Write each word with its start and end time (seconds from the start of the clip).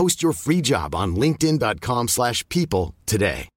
Post 0.00 0.22
your 0.22 0.32
free 0.32 0.62
job 0.62 0.94
on 0.94 1.16
linkedin.com 1.16 2.08
slash 2.08 2.48
people 2.48 2.94
today. 3.04 3.48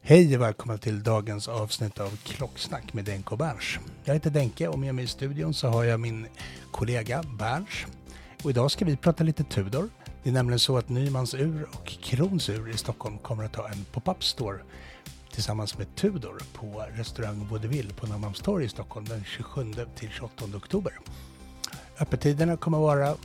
Hej 0.00 0.36
och 0.36 0.42
välkomna 0.42 0.78
till 0.78 1.02
dagens 1.02 1.48
avsnitt 1.48 2.00
av 2.00 2.16
Klocksnack 2.16 2.92
med 2.92 3.04
Denke 3.04 3.30
och 3.30 3.38
Berns. 3.38 3.78
Jag 4.04 4.14
heter 4.14 4.30
Denke 4.30 4.68
och 4.68 4.78
med 4.78 4.94
mig 4.94 5.04
i 5.04 5.08
studion 5.08 5.54
så 5.54 5.68
har 5.68 5.84
jag 5.84 6.00
min 6.00 6.26
kollega 6.70 7.22
Berns. 7.38 7.86
Och 8.42 8.50
idag 8.50 8.70
ska 8.70 8.84
vi 8.84 8.96
prata 8.96 9.24
lite 9.24 9.44
Tudor. 9.44 9.88
Det 10.22 10.30
är 10.30 10.32
nämligen 10.32 10.58
så 10.58 10.78
att 10.78 10.88
Nymans 10.88 11.34
ur 11.34 11.68
och 11.72 11.86
Krons 11.86 12.48
ur 12.48 12.70
i 12.70 12.76
Stockholm 12.76 13.18
kommer 13.18 13.44
att 13.44 13.56
ha 13.56 13.68
en 13.68 13.84
pop-up 13.84 14.24
store 14.24 14.58
tillsammans 15.32 15.78
med 15.78 15.94
Tudor 15.96 16.42
på 16.52 16.84
restaurang 16.96 17.48
Vaudeville 17.50 17.92
på 17.94 18.06
Norrmalmstorg 18.06 18.64
i 18.64 18.68
Stockholm 18.68 19.06
den 19.06 19.24
27 19.24 19.72
till 19.96 20.08
28 20.10 20.44
oktober. 20.56 20.98
Öppettiderna 22.00 22.56
kommer 22.56 22.78
att 22.78 22.82
vara 22.82 23.16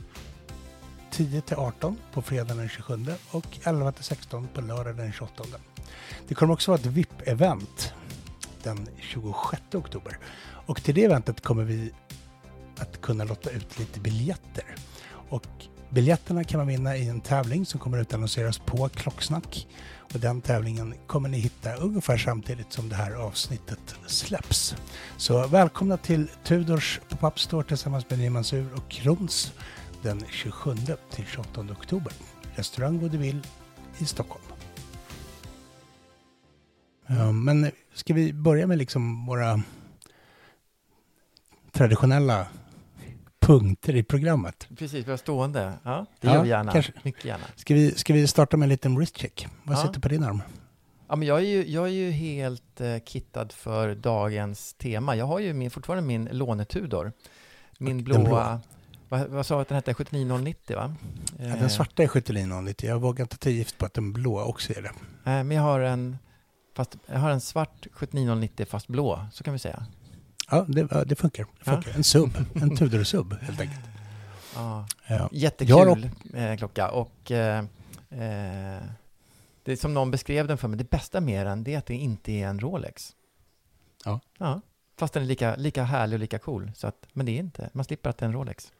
10 1.10 1.40
till 1.40 1.56
18 1.56 1.96
på 2.12 2.22
fredag 2.22 2.54
den 2.54 2.68
27 2.68 3.06
och 3.30 3.58
11 3.64 3.92
till 3.92 4.04
16 4.04 4.48
på 4.54 4.60
lördag 4.60 4.96
den 4.96 5.12
28. 5.12 5.44
Det 6.28 6.34
kommer 6.34 6.52
också 6.54 6.70
vara 6.70 6.80
ett 6.80 6.86
VIP-event 6.86 7.92
den 8.62 8.88
26 9.00 9.62
oktober. 9.74 10.18
Och 10.66 10.82
till 10.82 10.94
det 10.94 11.04
eventet 11.04 11.40
kommer 11.40 11.64
vi 11.64 11.92
att 12.78 13.00
kunna 13.00 13.24
lotta 13.24 13.50
ut 13.50 13.78
lite 13.78 14.00
biljetter. 14.00 14.74
Och 15.28 15.46
biljetterna 15.90 16.44
kan 16.44 16.58
man 16.58 16.66
vinna 16.66 16.96
i 16.96 17.08
en 17.08 17.20
tävling 17.20 17.66
som 17.66 17.80
kommer 17.80 17.98
att 17.98 18.02
utannonseras 18.02 18.58
på 18.58 18.88
Klocksnack. 18.88 19.66
Och 20.14 20.20
den 20.20 20.40
tävlingen 20.40 20.94
kommer 21.06 21.28
ni 21.28 21.38
hitta 21.38 21.74
ungefär 21.74 22.18
samtidigt 22.18 22.72
som 22.72 22.88
det 22.88 22.96
här 22.96 23.14
avsnittet 23.14 23.94
släpps. 24.06 24.76
Så 25.16 25.46
välkomna 25.46 25.96
till 25.96 26.28
Tudors 26.44 27.00
Pop-Up 27.08 27.38
Store 27.38 27.64
tillsammans 27.64 28.10
med 28.10 28.18
Nyman 28.18 28.44
och 28.76 28.90
Krons 28.90 29.52
den 30.02 30.24
27 30.30 30.74
till 31.10 31.24
28 31.26 31.60
oktober. 31.60 32.12
Restaurang 32.54 32.98
Vaudeville 32.98 33.42
i 33.98 34.04
Stockholm. 34.04 34.44
Ja, 37.06 37.32
men 37.32 37.70
ska 37.94 38.14
vi 38.14 38.32
börja 38.32 38.66
med 38.66 38.78
liksom 38.78 39.26
våra 39.26 39.62
traditionella 41.72 42.46
punkter 43.48 43.96
i 43.96 44.02
programmet? 44.02 44.68
Precis, 44.78 45.06
vi 45.06 45.10
har 45.10 45.18
stående. 45.18 45.72
Ja, 45.82 46.06
det 46.20 46.26
Ja, 46.28 46.34
gör 46.34 46.42
vi 46.42 46.48
gärna. 46.48 46.72
kanske. 46.72 46.92
Mycket 47.02 47.24
gärna. 47.24 47.44
Ska 47.56 47.74
vi, 47.74 47.90
ska 47.94 48.12
vi 48.14 48.26
starta 48.26 48.56
med 48.56 48.66
en 48.66 48.70
liten 48.70 48.96
wristcheck? 48.96 49.46
Vad 49.64 49.76
Ja. 49.78 49.82
sitter 49.86 50.00
på 50.00 50.08
din 50.08 50.24
arm? 50.24 50.42
Ja, 51.08 51.16
men 51.16 51.28
jag, 51.28 51.38
är 51.38 51.44
ju, 51.46 51.66
jag 51.68 51.84
är 51.86 51.92
ju 51.92 52.10
helt 52.10 52.80
eh, 52.80 52.96
kittad 53.04 53.48
för 53.52 53.94
dagens 53.94 54.74
tema. 54.74 55.16
Jag 55.16 55.26
har 55.26 55.38
ju 55.38 55.52
min, 55.52 55.70
fortfarande 55.70 56.06
min 56.06 56.28
lånetudor. 56.32 57.12
Min 57.78 58.04
blåa... 58.04 58.18
blåa. 58.24 58.60
Vad, 59.08 59.26
vad 59.28 59.46
sa 59.46 59.54
jag 59.54 59.60
att 59.62 59.68
den 59.68 59.74
hette? 59.76 59.94
79090 59.94 60.76
va? 60.76 60.94
Ja, 61.38 61.44
Eh, 61.44 61.58
den 61.60 61.70
svarta 61.70 62.02
är 62.02 62.06
79 62.08 62.60
lite. 62.62 62.86
Jag 62.86 63.00
vågar 63.00 63.24
inte 63.24 63.36
ta 63.38 63.50
gift 63.50 63.78
på 63.78 63.86
att 63.86 63.94
den 63.94 64.12
blåa 64.12 64.44
också 64.44 64.72
är 64.72 64.82
det. 64.82 64.90
Nej, 65.24 65.44
men 65.44 65.56
jag 65.56 65.64
har 65.64 65.80
en... 65.80 66.18
Fast 66.76 66.96
jag 67.06 67.18
har 67.18 67.30
en 67.30 67.40
svart 67.40 67.86
79090 67.92 68.66
fast 68.66 68.86
blå, 68.88 69.26
så 69.32 69.44
kan 69.44 69.52
vi 69.52 69.58
säga. 69.58 69.86
Ja, 70.50 70.64
det, 70.68 70.88
ja, 70.90 71.04
det 71.04 71.14
funkar. 71.16 71.42
Det 71.44 71.50
Ja. 71.64 71.72
funkar. 71.72 71.92
En 71.96 72.04
sub. 72.04 72.30
En 72.62 72.76
Tudor-sub 72.76 73.32
helt 73.42 73.60
enkelt. 73.60 73.80
Ja. 74.54 74.86
Ja. 75.08 75.28
Jättekul 75.32 76.10
eh, 76.34 76.56
klocka 76.56 76.90
och 76.90 77.30
eh, 77.30 77.58
eh, 78.10 78.82
det 79.62 79.72
är 79.72 79.76
som 79.76 79.94
någon 79.94 80.10
beskrev 80.10 80.46
den 80.48 80.58
för 80.58 80.68
mig, 80.68 80.78
det 80.78 80.90
bästa 80.90 81.20
med 81.20 81.46
den 81.46 81.64
det 81.64 81.74
är 81.74 81.78
att 81.78 81.86
det 81.86 81.94
inte 81.94 82.32
är 82.32 82.46
en 82.48 82.60
Rolex. 82.60 83.12
Ja. 84.04 84.20
ja. 84.38 84.60
Fast 84.98 85.14
den 85.14 85.22
är 85.22 85.26
lika, 85.26 85.56
lika 85.56 85.82
härlig 85.84 86.14
och 86.14 86.20
lika 86.20 86.38
cool. 86.38 86.72
Så 86.76 86.86
att, 86.86 87.06
men 87.12 87.26
det 87.26 87.32
är 87.32 87.38
inte, 87.38 87.70
man 87.72 87.84
slipper 87.84 88.10
att 88.10 88.18
det 88.18 88.24
är 88.24 88.28
en 88.28 88.32
Rolex. 88.34 88.72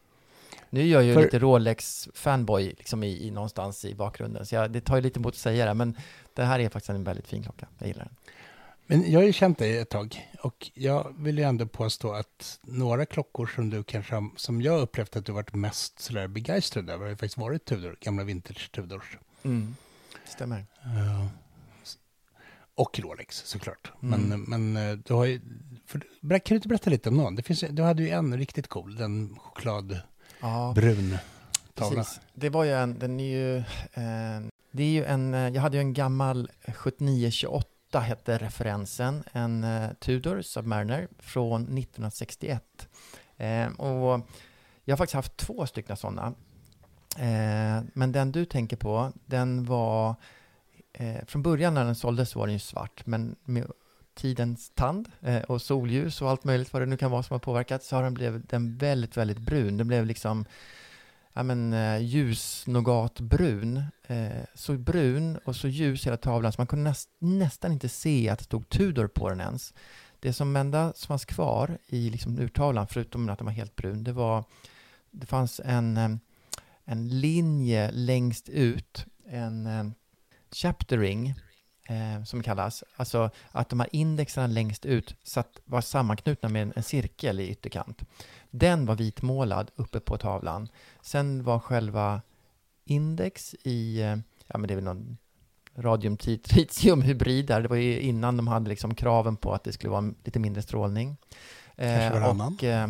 Nu 0.71 0.81
är 0.81 0.85
jag 0.87 1.03
ju 1.05 1.15
För- 1.15 1.23
lite 1.23 1.39
Rolex-fanboy 1.39 2.75
liksom 2.79 3.03
i, 3.05 3.27
i 3.27 3.31
någonstans 3.31 3.85
i 3.85 3.95
bakgrunden, 3.95 4.47
så 4.47 4.55
jag, 4.55 4.71
det 4.71 4.81
tar 4.81 4.97
ju 4.97 5.03
lite 5.03 5.19
emot 5.21 5.35
att 5.35 5.39
säga 5.41 5.67
det, 5.67 5.75
men 5.75 5.97
det 6.35 6.45
här 6.45 6.59
är 6.61 6.69
faktiskt 6.69 6.91
en 6.91 7.05
väldigt 7.05 7.29
fin 7.29 7.43
klocka. 7.43 7.69
Jag 7.79 7.89
gillar 7.89 8.05
den. 8.05 8.15
Men 8.91 9.11
jag 9.11 9.21
har 9.21 9.27
ju 9.27 9.33
känt 9.33 9.59
dig 9.59 9.79
ett 9.79 9.91
tag 9.91 10.29
och 10.43 10.71
jag 10.75 11.15
vill 11.19 11.39
ju 11.39 11.45
ändå 11.45 11.67
påstå 11.67 12.13
att 12.13 12.61
några 12.63 13.07
klockor 13.07 13.47
som 13.47 13.71
du 13.71 13.85
kanske 13.85 14.15
har, 14.15 14.31
som 14.37 14.63
jag 14.63 14.81
upplevt 14.81 15.17
att 15.17 15.27
du 15.27 15.33
varit 15.33 15.55
mest 15.55 16.01
sådär 16.01 16.29
begeistrad 16.29 16.91
över 16.91 17.03
har 17.03 17.11
ju 17.11 17.17
faktiskt 17.17 17.39
varit 17.39 17.65
Tudor, 17.65 17.97
gamla 18.01 18.25
vintage 18.25 18.73
Tudors. 18.73 19.19
Mm. 19.43 19.77
Stämmer. 20.25 20.67
Ja. 20.83 21.29
och 22.75 23.01
Rolex 23.01 23.43
såklart. 23.47 23.93
Mm. 24.03 24.21
Men, 24.21 24.43
men 24.43 24.91
eh, 24.91 24.97
du 24.97 25.15
har 25.15 25.25
ju, 25.25 25.41
för, 25.87 26.01
kan 26.29 26.41
du 26.49 26.55
inte 26.55 26.69
berätta 26.69 26.91
lite 26.91 27.09
om 27.09 27.17
någon? 27.17 27.35
Det 27.35 27.43
finns, 27.43 27.65
du 27.71 27.83
hade 27.83 28.03
ju 28.03 28.09
en 28.09 28.39
riktigt 28.39 28.69
cool, 28.69 28.97
den 28.97 29.37
chokladbrun 29.39 30.03
Ja, 30.41 30.75
tavla. 31.75 31.97
Precis. 31.97 32.21
Det 32.35 32.49
var 32.49 32.65
ju 32.65 32.73
en, 32.73 32.99
den 32.99 33.21
är 33.21 33.37
ju, 33.37 33.57
eh, 33.93 34.49
det 34.71 34.83
är 34.83 34.91
ju 34.91 35.05
en, 35.05 35.35
eh, 35.35 35.49
jag 35.49 35.63
hade 35.63 35.77
ju 35.77 35.81
en 35.81 35.95
gammal 35.95 36.51
7928 36.75 37.78
hette 37.95 38.39
referensen, 38.39 39.25
en 39.33 39.65
eh, 39.65 39.91
Tudor 40.01 40.43
Submariner 40.43 41.09
från 41.19 41.63
1961. 41.63 42.89
Eh, 43.37 43.67
och 43.67 44.21
jag 44.85 44.93
har 44.93 44.97
faktiskt 44.97 45.15
haft 45.15 45.37
två 45.37 45.67
stycken 45.67 45.97
sådana. 45.97 46.35
Eh, 47.19 47.83
men 47.93 48.13
den 48.13 48.33
du 48.33 48.45
tänker 48.45 48.77
på, 48.77 49.13
den 49.27 49.65
var, 49.65 50.15
eh, 50.93 51.25
från 51.27 51.43
början 51.43 51.75
när 51.75 51.85
den 51.85 51.95
såldes 51.95 52.35
var 52.35 52.47
den 52.47 52.53
ju 52.53 52.59
svart, 52.59 53.07
men 53.07 53.37
med 53.45 53.67
tidens 54.15 54.71
tand 54.71 55.09
eh, 55.21 55.43
och 55.43 55.63
solljus 55.63 56.23
och 56.23 56.31
allt 56.31 56.45
möjligt 56.45 56.73
vad 56.73 56.83
det 56.83 56.87
nu 56.87 56.97
kan 56.97 57.11
vara 57.11 57.23
som 57.23 57.35
har 57.35 57.39
påverkat 57.39 57.83
så 57.83 57.97
har 57.97 58.03
den 58.03 58.15
blivit 58.15 58.49
den 58.49 58.77
väldigt, 58.77 59.17
väldigt 59.17 59.39
brun. 59.39 59.77
Den 59.77 59.87
blev 59.89 60.07
liksom 60.07 60.45
ja, 61.39 61.43
men, 61.43 61.73
eh, 61.73 61.99
ljus 61.99 62.09
ljusnogatbrun. 62.09 63.83
Eh, 64.07 64.45
så 64.55 64.73
brun 64.73 65.37
och 65.45 65.57
så 65.57 65.69
ljus 65.69 66.07
hela 66.07 66.17
tavlan 66.17 66.53
så 66.53 66.61
man 66.61 66.67
kunde 66.67 66.91
näst, 66.91 67.11
nästan 67.19 67.73
inte 67.73 67.89
se 67.89 68.29
att 68.29 68.39
det 68.39 68.45
stod 68.45 68.69
Tudor 68.69 69.09
på 69.09 69.29
den 69.29 69.41
ens. 69.41 69.75
Det 70.21 70.33
som 70.33 70.57
enda 70.57 70.93
som 70.93 71.09
fanns 71.09 71.25
kvar 71.25 71.79
i 71.87 72.11
liksom 72.11 72.39
urtavlan, 72.39 72.87
förutom 72.87 73.29
att 73.29 73.39
den 73.39 73.47
var 73.47 73.53
helt 73.53 73.77
brun, 73.77 74.05
det 74.05 74.13
var 74.13 74.45
det 75.11 75.27
fanns 75.27 75.61
en, 75.65 75.97
eh, 75.97 76.11
en 76.85 77.09
linje 77.09 77.91
längst 77.91 78.49
ut 78.49 79.07
en 79.27 79.67
eh, 79.67 79.85
chaptering, 80.53 81.35
eh, 81.89 82.25
som 82.25 82.39
det 82.39 82.45
kallas. 82.45 82.85
Alltså 82.97 83.31
att 83.51 83.69
de 83.69 83.81
här 83.81 83.89
indexerna 83.93 84.47
längst 84.47 84.87
ut 84.87 85.15
satt, 85.23 85.61
var 85.65 85.81
sammanknutna 85.81 86.49
med 86.49 86.63
en, 86.63 86.73
en 86.77 86.83
cirkel 86.83 87.41
i 87.41 87.49
ytterkant. 87.49 88.03
Den 88.51 88.87
var 88.87 88.95
vitmålad 88.95 89.71
uppe 89.77 90.01
på 90.01 90.19
tavlan. 90.19 90.69
Sen 91.03 91.43
var 91.45 91.59
själva 91.59 92.23
index 92.85 93.55
i, 93.65 94.01
eh, 94.01 94.17
ja 94.47 94.59
men 94.59 94.63
det 94.63 94.75
är 94.75 94.77
väl 94.77 94.85
någon 94.85 95.17
radiumtritiumhybrid 95.77 97.47
där. 97.47 97.61
Det 97.63 97.69
var 97.69 97.77
ju 97.77 98.01
innan 98.01 98.37
de 98.37 98.49
hade 98.49 98.69
liksom 98.69 98.95
kraven 98.95 99.37
på 99.37 99.53
att 99.55 99.65
det 99.65 99.73
skulle 99.73 99.91
vara 99.91 100.13
lite 100.25 100.39
mindre 100.39 100.63
strålning. 100.63 101.17
Varannan. 101.77 102.55
och 102.55 102.65
eh, 102.65 102.89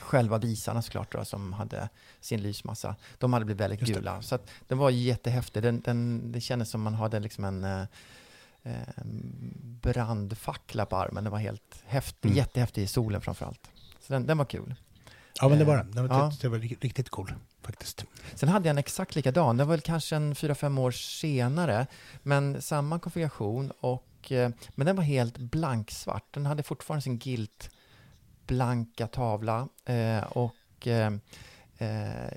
själva 0.00 0.38
visarna 0.38 0.82
såklart 0.82 1.12
då, 1.12 1.24
som 1.24 1.52
hade 1.52 1.88
sin 2.20 2.42
lysmassa. 2.42 2.96
De 3.18 3.32
hade 3.32 3.44
blivit 3.44 3.60
väldigt 3.60 3.80
gula. 3.80 4.22
Så 4.22 4.34
att 4.34 4.50
den 4.68 4.78
var 4.78 4.90
jättehäftig. 4.90 5.62
Den, 5.62 5.80
den, 5.80 6.32
det 6.32 6.40
kändes 6.40 6.70
som 6.70 6.82
man 6.82 6.94
hade 6.94 7.20
liksom 7.20 7.44
en 7.44 7.64
eh, 7.64 7.82
eh, 8.62 9.04
brandfackla 9.82 10.86
på 10.86 10.96
armen. 10.96 11.24
Den 11.24 11.30
var 11.30 11.38
helt 11.38 11.82
häftig, 11.86 12.28
Mm. 12.28 12.36
jättehäftig 12.38 12.82
i 12.82 12.86
solen 12.86 13.20
framför 13.20 13.46
allt. 13.46 13.70
Så 14.00 14.12
den, 14.12 14.26
den 14.26 14.38
var 14.38 14.44
kul. 14.44 14.74
Ja, 15.40 15.48
men 15.48 15.58
det 15.58 15.64
var 15.64 15.76
Eh, 15.76 15.82
den. 15.84 15.90
Den 15.90 16.08
var, 16.08 16.18
ja. 16.18 16.32
det 16.40 16.48
var 16.48 16.58
riktigt- 16.58 17.08
cool 17.10 17.34
faktiskt. 17.62 18.04
Sen 18.34 18.48
hade 18.48 18.68
jag 18.68 18.74
en 18.74 18.78
exakt 18.78 19.14
likadan. 19.16 19.56
Det 19.56 19.64
var 19.64 19.70
väl 19.70 19.80
kanske 19.80 20.16
en 20.16 20.34
4-5 20.34 20.78
år 20.78 20.90
senare. 20.90 21.86
Men 22.22 22.62
samma 22.62 22.98
konfiguration. 22.98 23.70
Och, 23.80 24.32
eh, 24.32 24.50
men 24.74 24.86
den 24.86 24.96
var 24.96 25.02
helt 25.02 25.38
blanksvart. 25.38 26.34
Den 26.34 26.46
hade 26.46 26.62
fortfarande 26.62 27.02
sin 27.02 27.16
gilt 27.18 27.70
blanka 28.46 29.06
tavla. 29.06 29.68
Eh, 29.84 30.22
och 30.22 30.54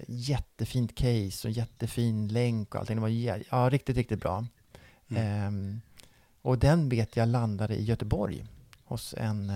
jättefint 0.07 0.95
case 0.97 1.47
och 1.47 1.51
jättefin 1.51 2.27
länk 2.27 2.75
och 2.75 2.79
allting. 2.81 2.95
Det 2.95 3.01
var 3.01 3.09
ja, 3.49 3.69
riktigt, 3.69 3.97
riktigt 3.97 4.19
bra. 4.21 4.45
Mm. 5.09 5.23
Ehm, 5.47 5.81
och 6.41 6.57
den 6.59 6.89
vet 6.89 7.15
jag 7.15 7.27
landade 7.29 7.75
i 7.75 7.83
Göteborg 7.83 8.45
hos 8.85 9.13
en, 9.17 9.49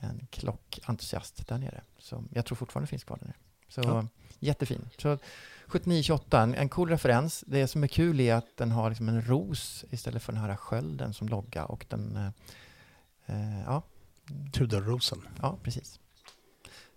en 0.00 0.26
klockentusiast 0.30 1.46
där 1.48 1.58
nere. 1.58 1.82
Så 1.98 2.24
jag 2.32 2.46
tror 2.46 2.56
fortfarande 2.56 2.86
finns 2.86 3.04
kvar 3.04 3.16
där 3.20 3.26
nere. 3.26 3.36
Så 3.68 3.80
Ja. 3.84 4.06
jättefin. 4.38 4.88
Så 4.98 5.18
7928, 5.66 6.40
en, 6.42 6.54
en 6.54 6.68
cool 6.68 6.88
referens. 6.88 7.44
Det 7.46 7.66
som 7.68 7.82
är 7.82 7.88
kul 7.88 8.20
är 8.20 8.34
att 8.34 8.56
den 8.56 8.70
har 8.70 8.88
liksom 8.90 9.08
en 9.08 9.22
ros 9.22 9.84
istället 9.90 10.22
för 10.22 10.32
den 10.32 10.42
här 10.42 10.56
skölden 10.56 11.14
som 11.14 11.28
logga. 11.28 11.64
Och 11.64 11.86
den, 11.88 12.16
eh, 12.16 12.30
eh, 13.36 13.62
ja, 13.66 13.82
Tudorrosen. 14.52 15.28
ja, 15.42 15.56
precis. 15.62 16.00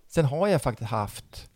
Sen 0.07 0.25
har 0.25 0.47
jag 0.47 0.61
faktiskt 0.61 0.89
haft 0.91 1.49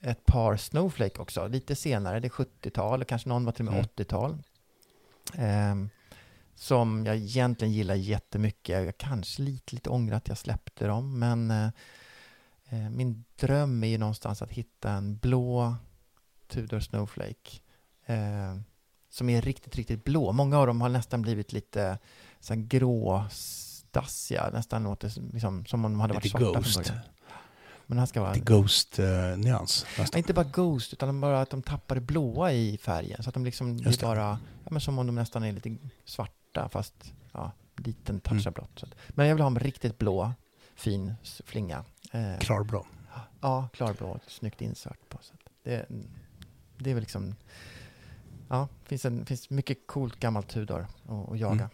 ett 0.00 0.24
par 0.26 0.56
Snowflake 0.56 1.20
också, 1.20 1.46
lite 1.46 1.76
senare, 1.76 2.20
det 2.20 2.26
är 2.26 2.30
70-tal, 2.30 3.04
kanske 3.04 3.28
någon 3.28 3.44
var 3.44 3.52
till 3.52 3.66
och 3.66 3.72
med 3.72 3.78
Mm. 3.78 3.88
80-tal. 3.96 4.42
Ehm, 5.34 5.90
som 6.54 7.06
jag 7.06 7.16
egentligen 7.16 7.72
gillar 7.74 7.94
jättemycket. 7.94 8.84
Jag 8.84 8.98
kanske 8.98 9.42
lite, 9.42 9.74
lite 9.74 9.90
ångrar 9.90 10.16
att 10.16 10.28
jag 10.28 10.38
släppte 10.38 10.86
dem, 10.86 11.18
men 11.18 11.50
eh, 11.50 11.66
eh, 12.68 12.90
min 12.90 13.24
dröm 13.36 13.84
är 13.84 13.88
ju 13.88 13.98
någonstans 13.98 14.42
att 14.42 14.50
hitta 14.50 14.90
en 14.90 15.16
blå 15.16 15.74
Tudor 16.48 16.80
Snowflake. 16.80 17.50
Eh, 18.06 18.56
som 19.10 19.28
är 19.28 19.42
riktigt, 19.42 19.76
riktigt 19.76 20.04
blå. 20.04 20.32
Många 20.32 20.58
av 20.58 20.66
dem 20.66 20.80
har 20.80 20.88
nästan 20.88 21.22
blivit 21.22 21.52
lite 21.52 21.98
så 22.40 22.54
här 22.54 22.60
gråstassiga, 22.60 24.50
nästan 24.52 24.82
låter 24.82 25.08
som- 25.08 25.30
liksom, 25.32 25.66
som 25.66 25.84
om 25.84 25.92
de 25.92 26.00
hade 26.00 26.14
varit 26.14 26.30
svarta 26.30 26.44
Ghost. 26.44 26.74
från 26.74 26.82
början. 26.84 27.00
Men 27.86 28.06
ska 28.06 28.20
vara... 28.20 28.32
Lite 28.34 28.44
Ghost-nyans. 28.52 29.86
Ja, 29.98 30.06
inte 30.18 30.34
bara 30.34 30.44
Ghost, 30.44 30.92
utan 30.92 31.20
bara 31.20 31.40
att 31.40 31.50
de 31.50 31.62
tappar 31.62 31.94
det 31.94 32.00
blåa 32.00 32.52
i 32.52 32.78
färgen. 32.78 33.22
Så 33.22 33.28
att 33.28 33.34
de 33.34 33.44
liksom 33.44 33.76
blir 33.76 33.86
Just 33.86 34.00
det. 34.00 34.06
bara, 34.06 34.38
ja, 34.64 34.70
men 34.70 34.80
som 34.80 34.98
om 34.98 35.06
de 35.06 35.14
nästan 35.14 35.42
är 35.44 35.52
lite 35.52 35.76
svarta, 36.04 36.32
fast 36.68 37.12
ja, 37.32 37.52
liten 37.76 38.20
touch 38.20 38.32
Mm. 38.32 38.46
av 38.46 38.52
blått. 38.52 38.84
Men 39.08 39.26
jag 39.28 39.34
vill 39.34 39.42
ha 39.42 39.50
en 39.50 39.58
riktigt 39.58 39.98
blå, 39.98 40.32
fin 40.74 41.14
flinga. 41.44 41.84
Eh, 42.12 42.38
Klarblå. 42.38 42.86
Ja, 43.40 43.68
klarblå, 43.72 44.18
snyggt 44.26 44.60
insert 44.60 45.08
på. 45.08 45.18
Så 45.22 45.34
det, 45.62 45.86
det 46.78 46.90
är 46.90 46.94
väl 46.94 47.00
liksom, 47.02 47.34
ja, 48.48 48.68
finns 48.84 49.04
en, 49.04 49.26
finns 49.26 49.50
mycket 49.50 49.86
coolt 49.86 50.20
gammalt 50.20 50.48
Tudor 50.48 50.86
att, 51.08 51.30
att 51.32 51.38
jaga. 51.38 51.54
Mm. 51.54 51.68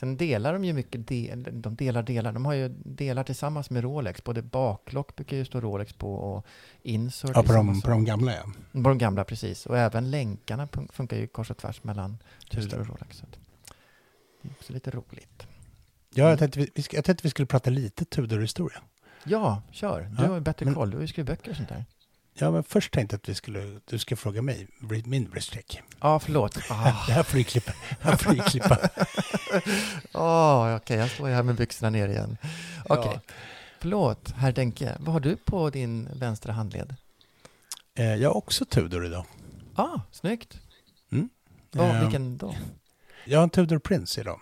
Sen 0.00 0.16
delar 0.16 0.52
de 0.52 0.64
ju 0.64 0.72
mycket, 0.72 1.06
del, 1.08 1.46
de 1.52 1.74
delar 1.76 2.02
delar. 2.02 2.32
De 2.32 2.44
har 2.46 2.54
ju 2.54 2.68
delar 2.84 3.24
tillsammans 3.24 3.70
med 3.70 3.82
Rolex. 3.82 4.24
Både 4.24 4.42
baklock 4.42 5.16
brukar 5.16 5.36
ju 5.36 5.44
stå 5.44 5.60
Rolex 5.60 5.92
på 5.92 6.14
och 6.14 6.46
insert. 6.82 7.30
Ja, 7.34 7.42
på 7.42 7.52
de, 7.52 7.80
på 7.80 7.90
de 7.90 8.04
gamla 8.04 8.32
ja. 8.34 8.42
På 8.72 8.88
de 8.88 8.98
gamla, 8.98 9.24
precis. 9.24 9.66
Och 9.66 9.78
även 9.78 10.10
länkarna 10.10 10.66
fun- 10.66 10.92
funkar 10.92 11.16
ju 11.16 11.26
kors 11.26 11.50
och 11.50 11.56
tvärs 11.56 11.84
mellan 11.84 12.18
Tudor 12.50 12.80
och 12.80 12.86
Rolex. 12.86 13.16
Så 13.16 13.26
det 14.42 14.48
är 14.48 14.52
också 14.52 14.72
lite 14.72 14.90
roligt. 14.90 15.46
Ja, 16.14 16.30
jag 16.30 16.38
tänkte, 16.38 16.60
vi, 16.60 16.70
jag 16.92 17.04
tänkte 17.04 17.22
vi 17.22 17.30
skulle 17.30 17.46
prata 17.46 17.70
lite 17.70 18.04
Tudor-historia. 18.04 18.78
Ja, 19.24 19.62
kör. 19.70 20.00
Du 20.16 20.22
Ja, 20.22 20.28
har 20.28 20.34
ju 20.34 20.40
bättre 20.40 20.64
men- 20.66 20.74
koll. 20.74 20.90
Du 20.90 20.96
har 20.96 21.02
ju 21.02 21.08
skrivit 21.08 21.26
böcker 21.26 21.50
och 21.50 21.56
sånt 21.56 21.68
där. 21.68 21.84
Ja, 22.34 22.50
men 22.50 22.62
först 22.64 22.92
tänkte 22.92 23.14
jag 23.14 23.18
att 23.18 23.28
vi 23.28 23.34
skulle, 23.34 23.80
du 23.84 23.98
ska 23.98 24.16
fråga 24.16 24.42
mig, 24.42 24.66
min 25.04 25.30
wristcheck. 25.30 25.80
Ja, 26.00 26.18
förlåt. 26.20 26.58
Ah. 26.70 26.84
Det 27.06 27.12
här 27.12 27.22
får 27.22 27.38
du 27.38 27.44
klippa. 27.44 27.72
Här 28.00 28.16
får 28.16 28.32
du 28.34 28.42
klippa. 28.42 28.78
Åh, 30.14 30.76
okej, 30.76 30.96
jag 30.98 31.10
står 31.10 31.28
ju 31.28 31.34
här 31.34 31.42
med 31.42 31.54
byxorna 31.54 31.90
ner 31.90 32.08
igen. 32.08 32.36
Okej, 32.84 33.10
Ja. 33.14 33.20
förlåt, 33.80 34.30
herr 34.36 34.52
Denke. 34.52 34.96
Vad 35.00 35.12
har 35.12 35.20
du 35.20 35.36
på 35.36 35.70
din 35.70 36.08
vänstra 36.14 36.52
handled? 36.52 36.94
Eh, 37.94 38.14
Jag 38.14 38.28
har 38.30 38.36
också 38.36 38.64
Tudor 38.64 39.06
idag. 39.06 39.26
Ah, 39.74 40.00
snyggt. 40.12 40.60
Mm. 41.12 41.28
Ja, 41.72 41.82
Eh, 41.96 42.00
vilken 42.02 42.36
då? 42.38 42.54
Jag 43.24 43.38
har 43.38 43.42
en 43.44 43.50
Tudor 43.50 43.78
Prince 43.78 44.20
idag. 44.20 44.40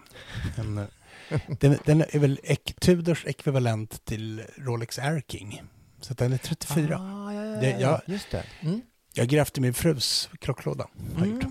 En, 0.57 0.79
eh, 0.79 1.41
den, 1.61 1.79
den 1.85 2.01
är 2.11 2.19
väl 2.19 2.41
ek, 2.43 2.75
Tudors 2.81 3.25
ekvivalent 3.27 4.05
till 4.05 4.43
Rolex 4.57 4.99
Air 4.99 5.23
King. 5.29 5.63
Så 6.01 6.15
den 6.15 6.33
är 6.33 6.39
34. 6.39 6.99
Ah, 6.99 7.33
ja, 7.33 7.45
ja, 7.45 7.61
Det- 7.61 7.71
ja, 7.71 7.79
jag- 7.81 8.01
just 8.07 8.31
det. 8.31 8.45
Mm. 8.61 8.81
Jag 9.15 9.29
grävde 9.29 9.61
min 9.61 9.75
frus 9.75 10.29
klocklåda. 10.41 10.87
Har 11.19 11.27
gjort. 11.27 11.45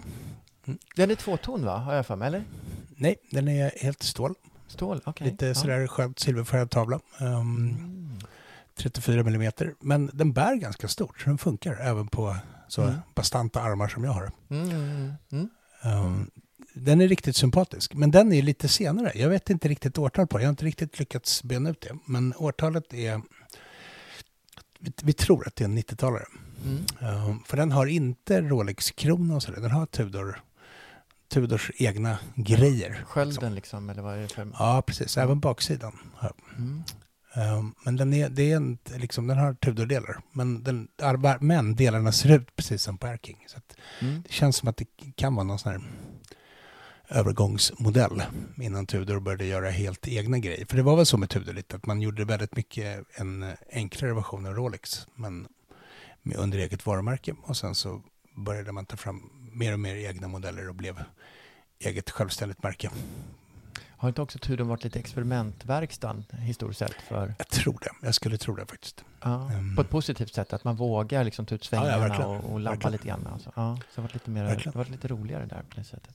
Mm. 0.67 0.79
Den 0.95 1.11
är 1.11 1.15
tvåton, 1.15 1.65
va? 1.65 1.77
Har 1.77 1.93
jag 1.93 2.05
för 2.05 2.15
mig, 2.15 2.27
eller? 2.27 2.43
Nej, 2.95 3.15
den 3.31 3.47
är 3.47 3.71
helt 3.81 4.03
stål. 4.03 4.33
Stål, 4.67 5.01
okej. 5.05 5.31
Lite 5.31 5.45
ja. 5.45 5.55
sådär 5.55 5.87
skönt 5.87 6.19
silverfärgad 6.19 6.69
tavla. 6.71 6.99
Um, 7.21 7.29
Mm. 7.29 8.19
34 8.77 9.23
millimeter. 9.23 9.73
Men 9.79 10.09
den 10.13 10.33
bär 10.33 10.55
ganska 10.55 10.87
stort, 10.87 11.21
så 11.21 11.29
den 11.29 11.37
funkar 11.37 11.77
även 11.81 12.07
på 12.07 12.35
så 12.67 12.81
Mm. 12.81 12.95
bastanta 13.15 13.61
armar 13.61 13.87
som 13.87 14.03
jag 14.03 14.11
har. 14.11 14.31
Mm, 14.49 14.69
mm, 14.69 15.13
mm. 15.31 15.49
Um, 15.85 16.31
den 16.73 17.01
är 17.01 17.07
riktigt 17.07 17.35
sympatisk, 17.35 17.93
men 17.93 18.11
den 18.11 18.33
är 18.33 18.41
lite 18.41 18.67
senare. 18.67 19.11
Jag 19.15 19.29
vet 19.29 19.49
inte 19.49 19.67
riktigt 19.67 19.97
årtal 19.97 20.27
på. 20.27 20.39
Jag 20.39 20.45
har 20.45 20.49
inte 20.49 20.65
riktigt 20.65 20.99
lyckats 20.99 21.43
bena 21.43 21.69
ut 21.69 21.81
det. 21.81 21.97
Men 22.05 22.33
årtalet 22.37 22.93
är... 22.93 23.21
Vi, 25.03 25.13
tror 25.13 25.47
att 25.47 25.55
det 25.55 25.63
är 25.63 25.65
en 25.65 25.77
90-talare. 25.77 26.25
Mm. 26.65 27.25
Um, 27.29 27.43
för 27.43 27.57
den 27.57 27.71
har 27.71 27.85
inte 27.85 28.41
Rolex-krona 28.41 29.35
och 29.35 29.43
sådär. 29.43 29.61
Den 29.61 29.71
har 29.71 29.85
Tudor, 29.85 30.41
Tudors 31.29 31.71
egna 31.75 32.17
grejer. 32.35 33.03
Skölden 33.07 33.55
liksom, 33.55 33.89
eller 33.89 34.01
vad 34.01 34.17
är 34.17 34.21
det 34.21 34.27
för... 34.27 34.47
Ja, 34.59 34.83
precis. 34.87 35.17
Även 35.17 35.39
baksidan. 35.39 35.99
Mm. 36.57 36.83
Um, 37.57 37.75
men 37.85 37.95
den, 37.95 38.13
är, 38.13 38.29
det 38.29 38.51
är 38.51 38.57
inte, 38.57 38.97
liksom, 38.97 39.27
den 39.27 39.37
har 39.37 39.53
Tudor-delar. 39.53 40.19
Men, 40.31 40.63
den, 40.63 40.87
men 41.39 41.75
delarna 41.75 42.11
ser 42.11 42.35
ut 42.35 42.55
precis 42.55 42.83
som 42.83 42.97
på 42.97 43.07
Air 43.07 43.17
King. 43.23 43.45
Så 43.47 43.59
Mm. 44.01 44.21
det 44.21 44.31
känns 44.33 44.55
som 44.55 44.69
att 44.69 44.77
det 44.77 44.85
kan 45.15 45.35
vara 45.35 45.43
någon 45.43 45.59
sån 45.59 45.71
här 45.71 45.81
övergångsmodell 47.09 48.23
innan 48.61 48.85
Tudor 48.85 49.19
började 49.19 49.45
göra 49.45 49.69
helt 49.69 50.07
egna 50.07 50.39
grejer. 50.39 50.65
För 50.65 50.77
det 50.77 50.83
var 50.83 50.95
väl 50.95 51.05
så 51.05 51.17
med 51.17 51.29
Tudor 51.29 51.53
lite, 51.53 51.75
att 51.75 51.85
man 51.85 52.01
gjorde 52.01 52.25
väldigt 52.25 52.55
mycket 52.55 53.03
en 53.15 53.53
enklare 53.73 54.13
version 54.13 54.45
av 54.45 54.53
Rolex, 54.53 55.07
men 55.15 55.47
med 56.23 56.37
under 56.37 56.57
eget 56.57 56.85
varumärke. 56.85 57.35
Och 57.43 57.57
sen 57.57 57.75
så 57.75 58.01
började 58.35 58.71
man 58.71 58.85
ta 58.85 58.97
fram 58.97 59.29
mer 59.53 59.73
och 59.73 59.79
mer 59.79 59.95
egna 59.95 60.27
modeller 60.27 60.69
och 60.69 60.75
blev 60.75 61.03
eget 61.79 62.09
självständigt 62.09 62.63
märke. 62.63 62.89
Har 63.99 64.09
inte 64.09 64.21
också 64.21 64.39
Tudor 64.39 64.65
varit 64.65 64.83
lite 64.83 64.99
experimentverkstan 64.99 66.25
historiskt 66.39 66.79
sett? 66.79 66.93
För, 66.93 67.33
Jag 67.37 67.47
tror 67.47 67.77
det. 67.81 67.89
Jag 68.01 68.15
skulle 68.15 68.37
tro 68.37 68.55
det 68.55 68.65
faktiskt. 68.65 69.03
ja, 69.21 69.51
Mm. 69.51 69.75
På 69.75 69.81
ett 69.81 69.89
positivt 69.89 70.33
sätt, 70.33 70.53
att 70.53 70.63
man 70.63 70.75
vågar 70.75 71.23
liksom 71.23 71.45
ta 71.45 71.55
ut 71.55 71.69
Ja, 71.71 71.77
ja, 71.77 71.83
svängarna 71.83 72.07
verkligen. 72.07 72.29
och, 72.31 72.51
och 72.53 72.59
labba 72.59 72.89
lite 72.89 73.07
grann. 73.07 73.27
Alltså. 73.33 73.51
Ja, 73.55 73.75
så 73.77 73.83
det 73.95 74.01
har 74.01 74.03
varit 74.03 74.13
lite, 74.13 74.29
mer, 74.29 74.43
Verkligen. 74.43 74.71
det 74.71 74.77
har 74.79 74.83
varit 74.83 74.91
lite 74.91 75.07
roligare 75.07 75.45
där 75.45 75.61
på 75.69 75.75
det 75.75 75.83
sättet. 75.83 76.13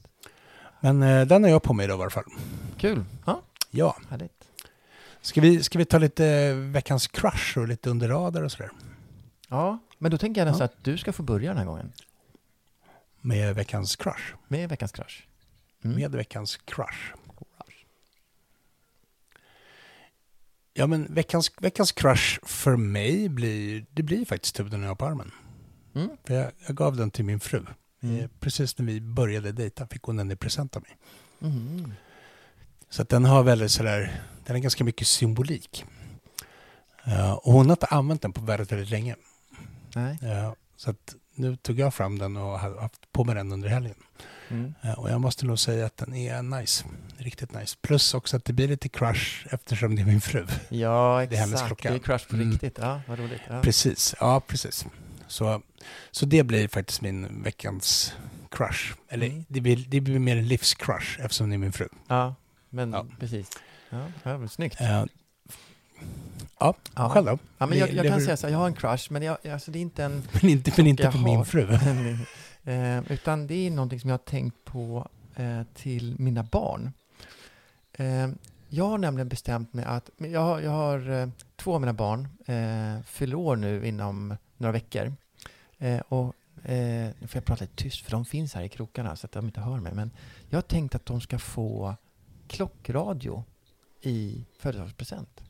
Men 0.83 1.03
eh, 1.03 1.27
den 1.27 1.43
har 1.43 1.51
jag 1.51 1.63
på 1.63 1.73
mig 1.73 1.85
idag 1.85 1.99
i 1.99 2.03
alla 2.03 2.11
fall. 2.11 2.25
Kul! 2.79 3.05
Ja, 3.27 3.43
Ja. 3.71 3.97
härligt. 4.11 4.49
Ska 5.21 5.41
vi, 5.41 5.63
ska 5.63 5.79
vi 5.79 5.85
ta 5.85 5.99
lite 5.99 6.55
veckans 6.55 7.07
crush 7.07 7.59
och 7.59 7.69
lite 7.69 7.91
under 7.91 8.09
radar 8.09 8.43
och 8.43 8.53
sådär? 8.53 8.71
Ja, 9.49 9.79
men 9.99 10.11
då 10.11 10.19
tänker 10.19 10.41
jag 10.41 10.47
nästan 10.49 10.65
att 10.65 10.85
du 10.85 10.99
ska 10.99 11.13
få 11.13 11.23
börja 11.23 11.49
den 11.51 11.59
här 11.59 11.65
gången 11.65 11.93
Med 13.21 13.55
veckans 13.55 13.97
crush. 13.97 14.35
med 14.49 14.69
veckans 14.69 14.93
krasch. 14.93 15.27
Mm. 15.85 15.97
Med 15.97 16.11
veckans 16.13 16.57
crush. 16.57 17.13
Ja, 20.75 20.87
men 20.87 21.15
veckans, 21.15 21.51
veckans 21.61 21.93
crush 21.93 22.39
för 22.43 22.77
mig 22.77 23.29
blir, 23.29 23.87
det 23.91 24.03
blir 24.03 24.25
faktiskt 24.25 24.55
Tudorn 24.57 24.83
jag 24.83 24.89
har 24.89 24.95
på 24.95 25.07
armen. 25.07 25.31
Mm. 25.95 26.09
För 26.25 26.35
jag, 26.35 26.51
jag 26.67 26.77
gav 26.77 26.97
den 26.97 27.11
till 27.11 27.25
min 27.25 27.41
fru 27.41 27.67
Mm. 28.03 28.21
Eh, 28.21 28.27
Precis 28.41 28.79
när 28.79 28.87
vi 28.87 29.01
började 29.01 29.53
dejta 29.53 29.87
fick 29.87 30.03
hon 30.03 30.17
den 30.17 30.31
i 30.31 30.37
present 30.37 30.77
av 30.77 30.83
mig. 30.83 30.97
Mm. 31.53 31.93
Så 32.91 33.03
att 33.03 33.09
den 33.09 33.25
har 33.25 33.43
väldigt 33.43 33.71
sådär, 33.71 34.21
den 34.47 34.57
har 34.57 34.61
ganska 34.63 34.85
mycket 34.85 35.07
symbolik. 35.07 35.85
Eh, 37.05 37.33
och 37.33 37.53
hon 37.53 37.67
har 37.67 37.73
inte 37.73 37.87
använt 37.87 38.23
den 38.23 38.33
på 38.33 38.41
väldigt, 38.41 38.73
väldigt 38.73 38.91
länge. 38.91 39.17
Eh, 39.97 40.53
så 40.77 40.91
att 40.91 41.15
nu 41.35 41.57
tog 41.57 41.79
jag 41.79 41.95
fram 41.95 42.19
den 42.19 42.37
och 42.37 42.59
har 42.61 42.81
haft 42.81 43.13
på 43.13 43.25
mig 43.25 43.35
den 43.35 43.53
under 43.53 43.69
helgen. 43.69 43.95
Mm. 44.49 44.75
Eh, 44.83 44.93
och 44.99 45.11
jag 45.11 45.21
måste 45.21 45.47
nog 45.47 45.59
säga 45.59 45.87
att 45.87 45.97
den 45.97 46.15
är 46.15 46.43
nice. 46.43 46.85
Riktigt 47.17 47.55
nice. 47.55 47.77
Plus 47.83 48.15
också 48.15 48.37
att 48.37 48.45
det 48.45 48.53
blir 48.53 48.69
lite 48.69 48.89
crush 48.89 49.47
eftersom 49.51 49.97
det 49.97 50.03
är 50.03 50.07
min 50.07 50.21
fru. 50.21 50.47
Ja, 50.69 51.27
Det 51.31 51.37
är 51.37 51.41
hennes 51.41 51.53
exakt. 51.53 51.67
klocka. 51.67 51.91
Det 51.91 51.97
är 51.97 51.99
crush 51.99 52.29
på 52.29 52.37
Mm. 52.37 52.51
riktigt. 52.51 52.79
Ja, 52.81 53.01
vad 53.09 53.19
roligt. 53.19 53.41
Ja. 53.49 53.63
Precis, 53.63 54.15
ja 54.21 54.41
precis. 54.47 54.87
Så, 55.33 55.63
så 56.11 56.27
det 56.27 56.43
blir 56.45 56.69
faktiskt 56.69 57.01
min 57.03 57.43
veckans 57.43 58.13
crush. 58.51 58.93
Eller 59.09 59.27
Mm. 59.27 59.45
det, 59.49 59.61
blir, 59.61 59.85
det 59.89 60.01
blir 60.01 60.19
mer 60.19 60.37
en 60.37 60.49
livscrush 60.49 61.21
eftersom 61.21 61.49
det 61.51 61.57
är 61.57 61.59
min 61.59 61.73
fru. 61.73 61.89
ja, 62.09 62.35
men 62.71 62.93
Ja. 62.93 63.07
precis. 63.21 63.51
Ja, 63.91 64.07
ja, 64.23 64.39
men 64.39 64.49
snyggt. 64.49 64.81
Eh, 64.81 65.05
ja, 66.59 66.75
Ja. 66.95 67.09
själv 67.09 67.27
då? 67.27 67.39
Ja, 67.59 67.67
men 67.67 67.79
jag, 67.79 67.93
jag 67.93 68.07
kan 68.07 68.21
säga 68.21 68.37
så 68.37 68.47
här, 68.47 68.53
jag 68.53 68.59
har 68.59 68.67
en 68.67 68.75
crush, 68.75 69.13
men 69.13 69.23
jag, 69.23 69.47
alltså 69.49 69.71
det 69.71 69.79
är 69.79 69.81
inte 69.81 70.05
en... 70.05 70.23
Men 70.43 70.51
inte, 70.51 70.73
men 70.77 70.87
inte 70.87 71.11
på 71.11 71.19
har. 71.19 71.25
min 71.25 71.45
fru. 71.45 71.69
eh, 72.73 73.13
utan 73.13 73.47
det 73.47 73.67
är 73.67 73.71
någonting 73.71 74.01
som 74.01 74.11
jag 74.11 74.15
har 74.15 74.25
tänkt 74.25 74.65
på 74.65 75.09
eh, 75.37 75.63
till 75.75 76.15
mina 76.19 76.43
barn. 76.43 76.93
Eh, 77.93 78.29
jag 78.69 78.85
har 78.89 78.99
nämligen 78.99 79.29
bestämt 79.29 79.73
mig 79.73 79.85
att... 79.85 80.11
Jag 80.17 80.41
har, 80.41 80.61
jag 80.61 80.71
har 80.71 81.11
eh, 81.11 81.29
två 81.57 81.75
av 81.75 81.81
mina 81.81 81.93
barn 81.93 82.29
eh, 82.47 83.03
fyller 83.07 83.35
år 83.37 83.57
nu 83.57 83.87
inom 83.87 84.37
några 84.63 84.73
veckor. 84.73 85.13
Eh, 85.79 86.01
och 86.09 86.35
eh, 86.65 87.11
nu 87.19 87.27
får 87.27 87.37
jag 87.37 87.45
prata 87.45 87.65
lite 87.65 87.77
tyst, 87.77 88.05
för 88.05 88.11
de 88.11 88.25
finns 88.25 88.55
här 88.55 88.63
i 88.63 88.69
krokarna 88.69 89.17
så 89.17 89.27
att 89.27 89.33
de 89.33 89.45
inte 89.47 89.61
hör 89.61 89.81
mig. 89.81 89.93
Men 89.95 90.11
jag 90.49 90.57
har 90.57 90.63
tänkt 90.63 90.95
att 90.95 91.07
de 91.07 91.21
ska 91.21 91.39
få 91.39 91.97
klockradio 92.49 93.45
i 94.03 94.45
födelsedagspresent. 94.59 95.41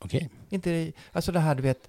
Okej. 0.00 0.30
Inte, 0.48 0.70
det- 0.70 0.92
alltså 1.12 1.32
det 1.32 1.40
här 1.40 1.54
du 1.54 1.62
vet, 1.62 1.88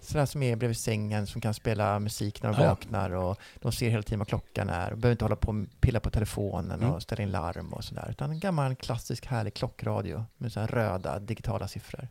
sådär 0.00 0.26
som 0.26 0.42
är 0.42 0.56
bredvid 0.56 0.76
sängen 0.76 1.26
som 1.26 1.40
kan 1.40 1.54
spela 1.54 1.98
musik 1.98 2.42
när 2.42 2.52
de 2.52 2.62
Ja, 2.62 2.68
vaknar 2.68 3.10
och 3.10 3.38
de 3.60 3.72
ser 3.72 3.90
hela 3.90 4.02
tiden 4.02 4.18
vad 4.18 4.28
klockan 4.28 4.68
är 4.68 4.90
och 4.92 4.98
behöver 4.98 5.12
inte 5.12 5.24
hålla 5.24 5.36
på 5.36 5.50
och 5.50 5.80
pilla 5.80 6.00
på 6.00 6.10
telefonen 6.10 6.80
Mm. 6.80 6.92
och 6.94 7.02
ställa 7.02 7.22
in 7.22 7.30
larm 7.30 7.72
och 7.72 7.84
sådär. 7.84 8.06
Utan 8.10 8.30
en 8.30 8.40
gammal 8.40 8.74
klassisk 8.76 9.26
härlig 9.26 9.54
klockradio 9.54 10.24
med 10.36 10.52
så 10.52 10.60
här 10.60 10.66
röda 10.66 11.18
digitala 11.18 11.68
siffror. 11.68 12.08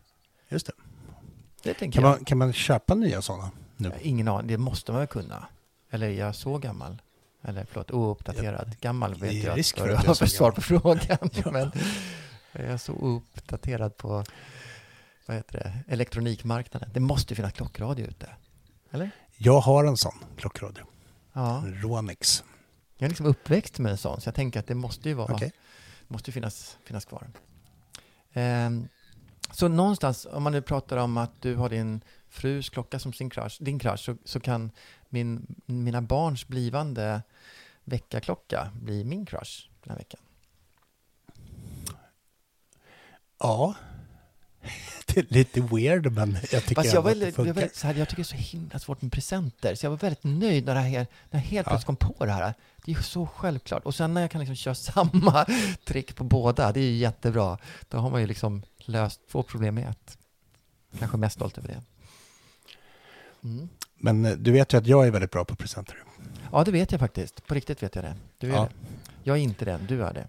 Just 0.49 0.67
det. 0.67 0.73
Det 1.63 1.73
Kan 1.73 1.91
jag. 1.91 2.01
man, 2.01 2.25
kan 2.25 2.37
man 2.37 2.53
köpa 2.53 2.95
nya 2.95 3.21
sådana 3.21 3.51
Jag 3.77 3.91
har 3.91 3.97
Ingen 4.01 4.27
aning, 4.27 4.47
det 4.47 4.57
måste 4.57 4.91
man 4.91 4.99
väl 4.99 5.07
kunna. 5.07 5.47
Eller 5.89 6.07
är 6.07 6.19
jag 6.19 6.35
så 6.35 6.57
gammal? 6.57 7.01
Eller 7.41 7.65
förlåt, 7.65 7.91
ouppdaterad. 7.91 8.75
Gammal 8.81 9.13
det 9.13 9.19
vet 9.19 9.31
är 9.31 9.47
jag 9.47 9.59
att 9.59 9.77
är 9.77 10.07
har 10.07 10.15
för 10.15 10.25
svar 10.25 10.47
gammal. 10.47 10.55
på 10.55 10.61
frågan. 10.61 11.29
Ja. 11.45 11.51
Men 11.51 11.71
är 12.51 12.69
jag 12.71 12.81
så 12.81 12.93
ouppdaterad 12.93 13.97
på 13.97 14.23
vad 15.25 15.37
heter 15.37 15.59
det, 15.59 15.93
elektronikmarknaden? 15.93 16.89
Det 16.93 16.99
måste 16.99 17.31
ju 17.31 17.35
finnas 17.35 17.53
klockradio 17.53 18.05
ute. 18.07 18.29
Eller? 18.91 19.11
Jag 19.37 19.59
har 19.59 19.85
en 19.85 19.97
sån 19.97 20.23
klockradio. 20.37 20.83
Ja. 21.33 21.57
En 21.57 21.81
Ronix. 21.81 22.43
Jag 22.97 23.05
är 23.05 23.09
liksom 23.09 23.25
uppväxt 23.25 23.79
med 23.79 23.91
en 23.91 23.97
sån, 23.97 24.21
så 24.21 24.27
jag 24.27 24.35
tänker 24.35 24.59
att 24.59 24.67
det 24.67 24.75
måste 24.75 25.09
ju 25.09 25.15
vara, 25.15 25.33
Okej. 25.33 25.51
måste 26.07 26.31
finnas, 26.31 26.77
finnas 26.83 27.05
kvar. 27.05 27.27
Ehm, 28.33 28.87
så 29.51 29.67
någonstans, 29.67 30.27
om 30.31 30.43
man 30.43 30.51
nu 30.51 30.61
pratar 30.61 30.97
om 30.97 31.17
att 31.17 31.41
du 31.41 31.55
har 31.55 31.69
din 31.69 32.01
frus 32.29 32.69
klocka 32.69 32.99
som 32.99 33.13
sin 33.13 33.29
crush, 33.29 33.63
din 33.63 33.79
crush, 33.79 34.03
så, 34.03 34.17
så 34.25 34.39
kan 34.39 34.71
min, 35.09 35.55
mina 35.65 36.01
barns 36.01 36.47
blivande 36.47 37.21
väckarklocka 37.83 38.71
bli 38.81 39.03
min 39.03 39.25
crush 39.25 39.69
den 39.83 39.91
här 39.91 39.97
veckan. 39.97 40.19
Ja. 43.39 43.75
Det 45.07 45.19
är 45.19 45.33
lite 45.33 45.61
weird 45.61 46.11
men 46.11 46.37
jag 46.51 46.63
tycker 46.63 46.75
Fast 46.75 46.93
jag, 46.93 47.01
var 47.01 47.11
att 47.11 47.19
det 47.19 47.25
väldigt, 47.25 47.37
jag, 47.37 47.45
var 47.45 47.53
funkar. 47.61 47.69
så 47.73 47.87
här, 47.87 47.93
jag 47.95 48.09
tycker 48.09 48.23
det 48.23 48.35
är 48.35 48.37
så 48.43 48.57
himla 48.57 48.79
svårt 48.79 49.01
med 49.01 49.11
presenter, 49.11 49.75
så 49.75 49.85
jag 49.85 49.89
var 49.89 49.97
väldigt 49.97 50.23
nöjd 50.23 50.65
när, 50.65 50.75
det 50.75 50.79
här, 50.81 50.89
när 51.29 51.39
jag 51.39 51.39
helt 51.39 51.67
Ja. 51.67 51.71
plötsligt 51.71 51.85
kom 51.85 51.95
på 51.95 52.25
det 52.25 52.31
här. 52.31 52.53
Det 52.85 52.91
är 52.91 52.95
ju 52.95 53.03
så 53.03 53.27
självklart. 53.27 53.83
Och 53.85 53.95
sen 53.95 54.13
när 54.13 54.21
jag 54.21 54.31
kan 54.31 54.39
liksom 54.39 54.55
köra 54.55 54.75
samma 54.93 55.45
trick 55.85 56.15
på 56.15 56.23
båda, 56.23 56.71
det 56.71 56.79
är 56.79 56.83
ju 56.83 56.95
jättebra. 56.97 57.57
Då 57.89 57.97
har 57.97 58.09
man 58.09 58.21
ju 58.21 58.27
liksom 58.27 58.63
löst 58.77 59.21
två 59.31 59.43
problem 59.43 59.75
med 59.75 59.89
ett. 59.89 60.17
Kanske 60.99 61.17
mest 61.17 61.35
stolt 61.35 61.57
över 61.57 61.67
det. 61.67 61.81
Mm. 63.43 63.69
Men 63.97 64.25
eh, 64.25 64.31
du 64.37 64.51
vet 64.51 64.73
ju 64.73 64.77
att 64.77 64.87
jag 64.87 65.07
är 65.07 65.11
väldigt 65.11 65.31
bra 65.31 65.45
på 65.45 65.55
presenter. 65.55 66.03
Ja, 66.51 66.63
det 66.63 66.71
vet 66.71 66.91
jag 66.91 66.99
faktiskt. 66.99 67.47
På 67.47 67.53
riktigt 67.53 67.83
vet 67.83 67.95
jag 67.95 68.03
det. 68.03 68.15
Du 68.37 68.47
är 68.49 68.53
Ja. 68.55 68.61
det. 68.61 68.69
Jag 69.23 69.37
är 69.37 69.41
inte 69.41 69.65
det, 69.65 69.79
du 69.87 70.03
är 70.03 70.13
det. 70.13 70.27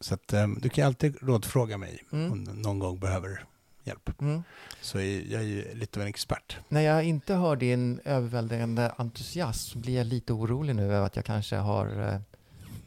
Så 0.00 0.14
att, 0.14 0.32
eh, 0.32 0.48
du 0.48 0.68
kan 0.68 0.86
alltid 0.86 1.16
rådfråga 1.22 1.78
mig 1.78 2.04
Mm. 2.12 2.32
om 2.32 2.44
du 2.44 2.52
någon 2.52 2.78
gång 2.78 2.98
behöver 3.00 3.44
hjälp. 3.84 4.20
Mm. 4.20 4.42
Så 4.80 4.98
jag 5.00 5.42
är 5.42 5.46
ju 5.46 5.74
lite 5.74 5.98
av 5.98 6.02
en 6.02 6.08
expert. 6.08 6.56
När 6.68 6.80
jag 6.80 7.04
inte 7.04 7.34
hör 7.34 7.56
din 7.56 8.00
överväldigande 8.04 8.92
entusiasm 8.96 9.70
så 9.72 9.78
blir 9.78 9.96
jag 9.96 10.06
lite 10.06 10.32
orolig 10.32 10.76
nu 10.76 10.82
över 10.84 11.06
att 11.06 11.16
jag 11.16 11.24
kanske 11.24 11.56
har, 11.56 11.86
eh, 11.86 12.20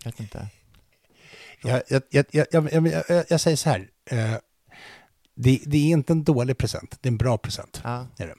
jag 0.03 0.11
vet 0.11 0.19
inte. 0.19 0.47
Jag, 1.63 1.81
jag, 1.87 2.01
jag, 2.09 2.25
jag, 2.51 3.23
jag, 3.29 3.41
säger 3.41 3.57
så 3.57 3.69
här. 3.69 3.89
Eh, 4.05 4.33
det, 5.35 5.59
det 5.65 5.77
är 5.77 5.91
inte 5.91 6.13
en 6.13 6.23
dålig 6.23 6.57
present, 6.57 6.97
det 7.01 7.09
är 7.09 7.11
en 7.11 7.17
bra 7.17 7.37
present. 7.37 7.81
Ja. 7.83 8.07
Är 8.17 8.27
det. 8.27 8.35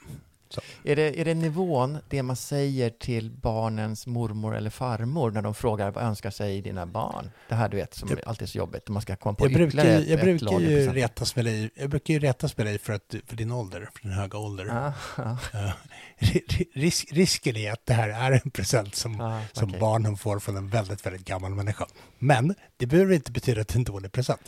Så. 0.53 0.61
Är 0.85 0.97
det, 0.97 1.21
är 1.21 1.25
det 1.25 1.35
nivån, 1.35 1.99
det 2.09 2.23
man 2.23 2.37
säger 2.37 2.91
till 2.91 3.31
barnens 3.31 4.07
mormor 4.07 4.57
eller 4.57 4.71
farmor 4.71 5.31
när 5.31 5.43
de 5.43 5.55
frågar 5.55 5.91
vad 5.91 6.05
önskar 6.05 6.31
sig 6.31 6.63
dina 6.63 6.87
barn? 6.87 7.31
Det 7.49 7.55
här 7.55 7.69
du 7.69 7.77
vet, 7.77 7.95
som 7.95 8.09
Jag- 8.09 8.19
alltid 8.27 8.43
är 8.43 8.47
så 8.47 8.59
jobbigt. 8.59 8.89
Man 8.89 9.03
ska 9.03 9.17
komma 9.17 9.35
på 9.35 9.45
Jag 9.45 9.53
brukar, 9.53 9.85
ett, 9.85 10.09
jag 10.09 10.19
ett 10.19 10.25
brukar 10.25 10.45
lager 10.47 10.61
ju 10.61 10.77
presenter. 10.77 10.95
retas 11.01 11.37
med 11.37 11.45
dig, 11.45 11.71
jag 11.75 11.91
brukar 11.91 12.15
ju 12.15 12.21
retas 12.21 12.57
med 12.57 12.67
dig 12.67 12.79
för, 12.79 12.93
att, 12.93 13.15
för 13.27 13.37
din 13.37 13.51
ålder, 13.53 13.89
för 13.95 14.03
din 14.03 14.13
höga 14.13 14.39
ålder. 14.39 14.69
Ah, 14.71 14.93
ah, 15.17 15.73
risk, 16.75 17.13
risken 17.13 17.57
är 17.57 17.73
att 17.73 17.87
det 17.87 17.95
här 17.95 18.09
är 18.09 18.41
en 18.45 18.51
present 18.51 18.95
som, 18.95 19.21
ah, 19.21 19.41
som 19.53 19.69
okej. 19.69 19.81
barnen 19.81 20.17
får 20.17 20.39
från 20.39 20.57
en 20.57 20.69
väldigt, 20.69 21.07
väldigt 21.07 21.25
gammal 21.25 21.55
människa. 21.55 21.87
Men 22.19 22.55
det 22.77 22.87
behöver 22.87 23.15
inte 23.15 23.33
betyda 23.33 23.61
att 23.61 23.69
det 23.69 23.75
är 23.75 23.79
en 23.79 23.85
dålig 23.85 24.13
present. 24.13 24.41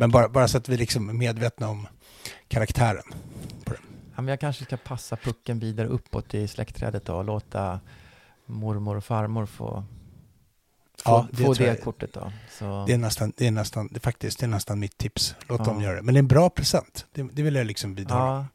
Men 0.00 0.10
bara, 0.10 0.28
bara 0.28 0.48
så 0.48 0.58
att 0.58 0.68
vi 0.68 0.76
liksom 0.76 1.08
är 1.08 1.12
medvetna 1.12 1.68
om 1.68 1.86
karaktären. 2.48 3.02
på 3.64 3.72
det. 3.72 3.78
Ja, 4.16 4.22
men 4.22 4.28
jag 4.28 4.40
kanske 4.40 4.64
ska 4.64 4.76
passa 4.76 5.16
pucken 5.16 5.58
vidare 5.58 5.86
uppåt 5.88 6.34
i 6.34 6.48
släktträdet 6.48 7.04
då 7.04 7.14
och 7.16 7.24
låta 7.24 7.80
mormor 8.46 8.96
och 8.96 9.04
farmor 9.04 9.46
få, 9.46 9.84
få, 10.98 11.10
Ja, 11.10 11.26
det 11.32 11.44
få 11.44 11.54
det 11.54 11.64
jag- 11.66 11.80
kortet 11.82 12.12
då. 12.12 12.32
Så, 12.50 12.84
Det 12.86 12.92
är 12.92 12.98
nästan, 12.98 13.32
det 13.36 13.46
är 13.46 13.50
nästan, 13.50 13.88
det 13.88 13.96
är 13.96 14.00
faktiskt, 14.00 14.38
det 14.38 14.46
är 14.46 14.48
nästan 14.48 14.78
mitt 14.80 14.98
tips. 14.98 15.34
Låt 15.48 15.58
Ja. 15.58 15.64
dem 15.64 15.80
göra 15.82 15.96
det. 15.96 16.02
Men 16.02 16.14
det 16.14 16.18
är 16.18 16.22
en 16.22 16.28
bra 16.28 16.50
present. 16.50 17.06
Det, 17.12 17.22
det 17.32 17.42
vill 17.42 17.54
jag 17.54 17.66
liksom 17.66 17.94
vidhålla. 17.94 18.24
ja, 18.24 18.46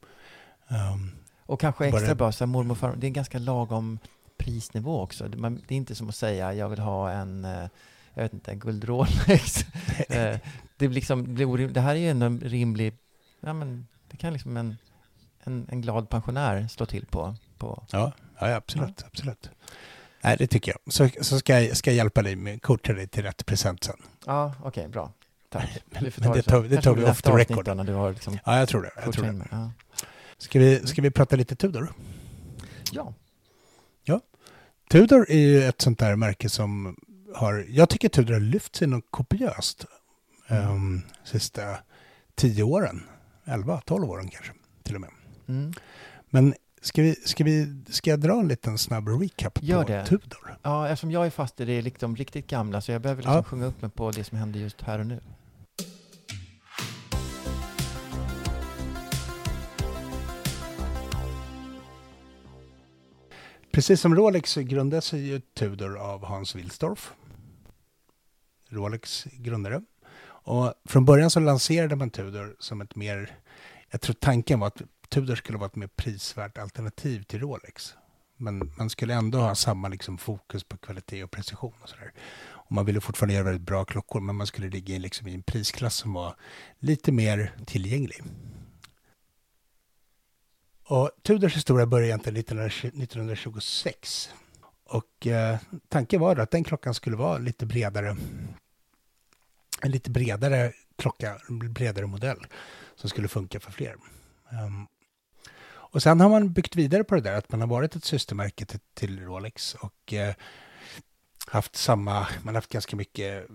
Um, 0.93 1.11
och 1.45 1.59
kanske 1.59 1.85
extra 1.87 2.05
Bara- 2.07 2.15
bra, 2.15 2.31
så 2.31 2.43
här, 2.43 2.47
mormor 2.47 2.71
och 2.71 2.77
farmor, 2.77 2.95
det 2.95 3.05
är 3.05 3.09
en 3.09 3.13
ganska 3.13 3.39
lagom 3.39 3.99
prisnivå 4.37 5.01
också. 5.01 5.27
Det, 5.27 5.37
man, 5.37 5.61
det 5.67 5.75
är 5.75 5.77
inte 5.77 5.95
som 5.95 6.09
att 6.09 6.15
säga 6.15 6.53
jag 6.53 6.69
vill 6.69 6.79
ha 6.79 7.11
en, 7.11 7.45
eh, 7.45 7.67
jag 8.13 8.23
vet 8.23 8.33
inte, 8.33 8.55
guld 8.55 8.83
Rolex. 8.83 9.65
Eh, 10.09 10.37
det, 10.77 10.87
blir 10.87 10.89
liksom, 10.89 11.35
det 11.73 11.81
här 11.81 11.95
är 11.95 11.99
ju 11.99 12.09
ändå 12.09 12.25
en 12.25 12.39
rimlig, 12.39 12.93
ja 13.39 13.53
men 13.53 13.87
det 14.11 14.17
kan 14.17 14.33
liksom 14.33 14.57
en, 14.57 14.77
en, 15.43 15.67
en 15.71 15.81
glad 15.81 16.09
pensionär 16.09 16.67
slå 16.67 16.85
till 16.85 17.05
på. 17.05 17.35
på. 17.57 17.83
ja, 17.91 18.11
ja, 18.39 18.55
absolut. 18.55 19.03
absolut. 19.07 19.49
Nej, 20.21 20.35
det 20.39 20.47
tycker 20.47 20.71
jag. 20.71 20.93
Så, 20.93 21.09
så 21.21 21.39
ska, 21.39 21.59
jag, 21.61 21.77
ska 21.77 21.89
jag 21.89 21.97
hjälpa 21.97 22.21
dig 22.21 22.35
med 22.35 22.61
coacha 22.61 22.93
dig 22.93 23.07
till 23.07 23.23
rätt 23.23 23.45
present 23.45 23.83
sen. 23.83 23.97
Ja, 24.25 24.53
okej, 24.63 24.87
bra. 24.87 25.11
Tack. 25.49 25.83
Men- 25.89 26.11
får 26.11 26.21
men 26.21 26.31
det 26.31 26.41
tar- 26.41 26.63
det 26.63 26.81
tar 26.81 26.95
vi 26.95 27.03
off 27.05 27.21
the 27.21 27.31
record. 27.31 27.67
när 27.77 27.83
du 27.83 27.93
har 27.93 28.13
liksom 28.13 28.37
Ja, 28.45 28.59
jag 28.59 28.69
tror 28.69 28.81
det. 28.81 28.91
Jag 29.05 29.13
tror 29.13 29.25
det. 29.25 29.47
Ja. 29.51 29.71
Ska, 30.37 30.59
vi, 30.59 30.87
ska 30.87 31.01
vi 31.01 31.11
prata 31.11 31.35
lite 31.35 31.55
Tudor? 31.55 31.93
ja. 32.91 33.13
Tudor 34.89 35.25
är 35.29 35.37
ju 35.37 35.63
ett 35.63 35.81
sånt 35.81 35.99
där 35.99 36.15
märke 36.15 36.49
som 36.49 36.95
har... 37.35 37.65
Jag 37.69 37.89
tycker 37.89 38.09
Tudor 38.09 38.33
har 38.33 38.39
lyft 38.39 38.75
sig 38.75 38.87
något 38.87 39.05
kopiöst 39.11 39.85
Mm. 40.47 40.69
um, 40.71 41.01
sista 41.23 41.77
tio 42.35 42.63
åren. 42.63 43.03
11, 43.45 43.81
12 43.85 44.09
åren 44.09 44.27
kanske 44.29 44.51
till 44.83 44.95
och 44.95 45.01
med. 45.01 45.09
Mm. 45.49 45.73
Men 46.29 46.53
ska, 46.81 47.01
vi, 47.01 47.15
ska, 47.15 47.43
vi, 47.43 47.83
ska 47.89 48.09
jag 48.09 48.19
dra 48.19 48.39
en 48.39 48.47
liten 48.47 48.77
snabb 48.77 49.07
recap 49.07 49.63
Gör 49.63 49.83
på 49.83 49.89
det. 49.89 50.05
Tudor? 50.05 50.57
ja, 50.61 50.87
eftersom 50.87 51.11
jag 51.11 51.25
är 51.25 51.29
fast 51.29 51.59
i 51.61 51.65
det 51.65 51.81
liksom 51.81 52.15
riktigt 52.15 52.47
gamla 52.47 52.81
så 52.81 52.91
jag 52.91 53.01
behöver 53.01 53.21
liksom 53.21 53.35
Ja. 53.35 53.43
sjunga 53.43 53.65
upp 53.65 53.81
mig 53.81 53.91
på 53.91 54.11
det 54.11 54.23
som 54.23 54.37
händer 54.37 54.59
just 54.59 54.81
här 54.81 54.99
och 54.99 55.05
nu. 55.07 55.19
Precis 63.71 64.01
som 64.01 64.15
Rolex 64.15 64.51
så 64.51 64.61
grundade 64.61 65.01
sig 65.01 65.27
ju 65.27 65.39
Tudor 65.39 65.97
av 65.97 66.25
Hans 66.25 66.55
Wilsdorf. 66.55 67.13
Rolex 68.69 69.23
grundare. 69.23 69.81
Och 70.21 70.73
från 70.85 71.05
början 71.05 71.29
så 71.29 71.39
lanserade 71.39 71.95
man 71.95 72.09
Tudor 72.09 72.55
som 72.59 72.81
ett 72.81 72.95
mer... 72.95 73.37
Jag 73.91 74.01
tror 74.01 74.13
tanken 74.13 74.59
var 74.59 74.67
att 74.67 74.81
Tudor 75.09 75.35
skulle 75.35 75.57
vara 75.57 75.67
ett 75.67 75.75
mer 75.75 75.87
prisvärt 75.87 76.57
alternativ 76.57 77.23
till 77.23 77.39
Rolex. 77.39 77.95
Men 78.37 78.73
man 78.77 78.89
skulle 78.89 79.13
ändå 79.13 79.39
ha 79.39 79.55
samma 79.55 79.87
liksom, 79.87 80.17
fokus 80.17 80.63
på 80.63 80.77
kvalitet 80.77 81.23
och 81.23 81.31
precision 81.31 81.73
och 81.81 81.89
sådär. 81.89 82.13
Och 82.47 82.71
man 82.71 82.85
ville 82.85 83.01
fortfarande 83.01 83.33
göra 83.33 83.43
väldigt 83.43 83.67
bra 83.67 83.85
klockor, 83.85 84.19
men 84.19 84.35
man 84.35 84.47
skulle 84.47 84.69
ligga 84.69 84.95
i, 84.95 84.99
liksom, 84.99 85.27
i 85.27 85.33
en 85.33 85.43
prisklass 85.43 85.95
som 85.95 86.13
var 86.13 86.35
lite 86.79 87.11
mer 87.11 87.53
tillgänglig. 87.65 88.23
Och 90.83 91.11
Tudors 91.23 91.55
historia 91.55 91.85
började 91.85 92.07
egentligen 92.07 92.37
1926. 92.37 94.29
Och 94.83 95.27
eh, 95.27 95.57
tanken 95.87 96.21
var 96.21 96.35
att 96.35 96.51
den 96.51 96.63
klockan 96.63 96.93
skulle 96.93 97.15
vara 97.15 97.37
lite 97.37 97.65
bredare. 97.65 98.17
En 99.81 99.91
lite 99.91 100.11
bredare 100.11 100.73
klocka, 100.97 101.39
en 101.49 101.73
bredare 101.73 102.05
modell 102.05 102.47
som 102.95 103.09
skulle 103.09 103.27
funka 103.27 103.59
för 103.59 103.71
fler. 103.71 103.95
Um, 104.51 104.87
och 105.91 106.03
sen 106.03 106.19
har 106.19 106.29
man 106.29 106.53
byggt 106.53 106.75
vidare 106.75 107.03
på 107.03 107.15
det 107.15 107.21
där, 107.21 107.33
att 107.33 107.51
man 107.51 107.61
har 107.61 107.67
varit 107.67 107.95
ett 107.95 108.05
systermärke 108.05 108.65
till, 108.65 108.79
till 108.93 109.19
Rolex 109.19 109.75
och 109.75 110.13
eh, 110.13 110.35
haft 111.47 111.75
samma, 111.75 112.13
man 112.13 112.47
har 112.47 112.53
haft 112.53 112.71
ganska 112.71 112.95
mycket, 112.95 113.47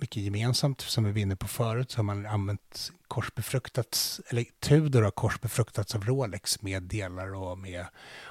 mycket 0.00 0.22
gemensamt 0.22 0.80
som 0.80 1.04
vi 1.04 1.12
var 1.12 1.18
inne 1.18 1.36
på 1.36 1.48
förut, 1.48 1.90
så 1.90 1.98
har 1.98 2.04
man 2.04 2.26
använt 2.26 2.92
korsbefruktats, 3.08 4.20
eller 4.28 4.44
Tudor 4.60 5.02
har 5.02 5.10
korsbefruktats 5.10 5.94
av 5.94 6.04
Rolex 6.04 6.62
med 6.62 6.82
delar 6.82 7.34
och 7.34 7.58
med 7.58 7.86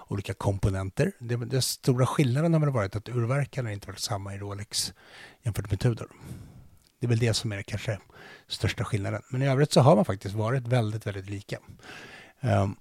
olika 0.08 0.34
komponenter. 0.34 1.12
Det, 1.20 1.36
den 1.36 1.62
stora 1.62 2.06
skillnaden 2.06 2.54
har 2.54 2.60
väl 2.60 2.70
varit 2.70 2.96
att 2.96 3.10
urverkarna 3.10 3.74
inte 3.74 3.88
varit 3.88 4.00
samma 4.00 4.36
i 4.36 4.38
Rolex 4.38 4.94
jämfört 5.44 5.70
med 5.70 5.80
Tudor. 5.80 6.12
Det 7.00 7.06
är 7.06 7.10
väl 7.10 7.20
det 7.20 7.34
som 7.34 7.52
är 7.52 7.62
kanske 7.62 8.00
största 8.48 8.84
skillnaden. 8.84 9.22
Men 9.30 9.42
i 9.42 9.48
övrigt 9.48 9.74
så 9.74 9.82
har 9.82 9.96
man 9.96 10.06
faktiskt 10.06 10.36
varit 10.36 10.68
väldigt, 10.68 11.08
väldigt 11.08 11.30
lika. 11.30 11.58
Um, 12.44 12.76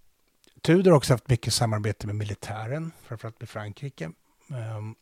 Tudor 0.62 0.90
har 0.90 0.96
också 0.96 1.12
haft 1.12 1.28
mycket 1.28 1.54
samarbete 1.54 2.06
med 2.06 2.16
militären, 2.16 2.92
framförallt 3.02 3.40
med 3.40 3.48
Frankrike. 3.48 4.10
Um, 4.48 4.94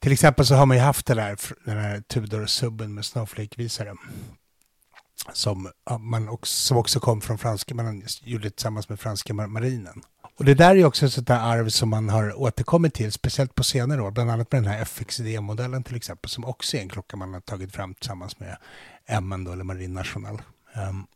till 0.00 0.12
exempel 0.12 0.46
så 0.46 0.54
har 0.54 0.66
man 0.66 0.76
ju 0.76 0.82
haft 0.82 1.06
den 1.06 1.18
här, 1.18 1.38
den 1.64 1.78
här 1.78 2.00
Tudor-subben 2.00 2.94
med 2.94 3.04
Snowflake-visare. 3.04 3.94
Som, 5.32 5.70
man 6.00 6.28
också, 6.28 6.56
som 6.56 6.76
också 6.76 7.00
kom 7.00 7.20
från 7.20 7.38
franska, 7.38 7.74
man 7.74 8.02
gjorde 8.22 8.44
det 8.44 8.50
tillsammans 8.50 8.88
med 8.88 9.00
franska 9.00 9.34
marinen. 9.34 10.02
Och 10.38 10.44
det 10.44 10.54
där 10.54 10.76
är 10.76 10.84
också 10.84 11.06
ett 11.06 11.12
sånt 11.12 11.26
där 11.26 11.38
arv 11.38 11.68
som 11.68 11.88
man 11.88 12.08
har 12.08 12.40
återkommit 12.40 12.94
till, 12.94 13.12
speciellt 13.12 13.54
på 13.54 13.64
senare 13.64 14.02
år, 14.02 14.10
bland 14.10 14.30
annat 14.30 14.52
med 14.52 14.62
den 14.62 14.72
här 14.72 14.80
FXD-modellen 14.84 15.84
till 15.84 15.96
exempel, 15.96 16.30
som 16.30 16.44
också 16.44 16.76
är 16.76 16.80
en 16.80 16.88
klocka 16.88 17.16
man 17.16 17.34
har 17.34 17.40
tagit 17.40 17.72
fram 17.72 17.94
tillsammans 17.94 18.40
med 18.40 18.56
MN 19.22 19.44
då, 19.44 19.52
eller 19.52 19.64
Marine 19.64 19.94
National. 19.94 20.42
Um, 20.74 20.82
ehm, 20.82 21.06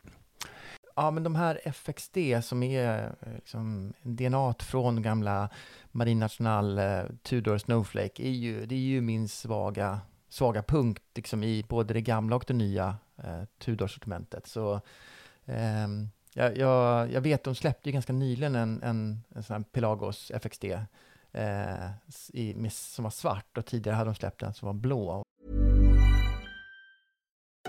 Ja, 1.00 1.10
men 1.10 1.22
de 1.22 1.34
här 1.34 1.60
FXD 1.64 2.18
som 2.42 2.62
är 2.62 3.04
eh, 3.20 3.34
liksom 3.34 3.92
DNA 4.02 4.54
från 4.58 5.02
gamla 5.02 5.48
Marine 5.90 6.20
National 6.20 6.78
eh, 6.78 7.02
Tudor 7.22 7.58
Snowflake 7.58 8.22
är 8.22 8.30
ju, 8.30 8.66
det 8.66 8.74
är 8.74 8.78
ju 8.78 9.00
min 9.00 9.28
svaga, 9.28 10.00
svaga 10.28 10.62
punkt 10.62 11.02
liksom 11.14 11.42
i 11.44 11.64
både 11.68 11.94
det 11.94 12.00
gamla 12.00 12.36
och 12.36 12.44
det 12.46 12.54
nya 12.54 12.96
eh, 13.16 13.42
Tudor-sortimentet. 13.58 14.46
Så 14.46 14.80
eh, 15.44 15.88
jag, 16.34 16.56
jag, 16.58 17.12
jag, 17.12 17.20
vet, 17.20 17.44
de 17.44 17.54
släppte 17.54 17.88
ju 17.88 17.92
ganska 17.92 18.12
nyligen 18.12 18.54
en, 18.54 18.82
en, 18.82 19.22
en 19.34 19.42
sån 19.42 19.56
här 19.56 19.64
Pelagos 19.72 20.30
FXD 20.30 20.64
eh, 21.32 21.90
i, 22.32 22.54
med, 22.54 22.72
som 22.72 23.02
var 23.02 23.10
svart 23.10 23.58
och 23.58 23.66
tidigare 23.66 23.96
hade 23.96 24.10
de 24.10 24.14
släppt 24.14 24.42
en 24.42 24.54
som 24.54 24.66
var 24.66 24.74
blå. 24.74 25.24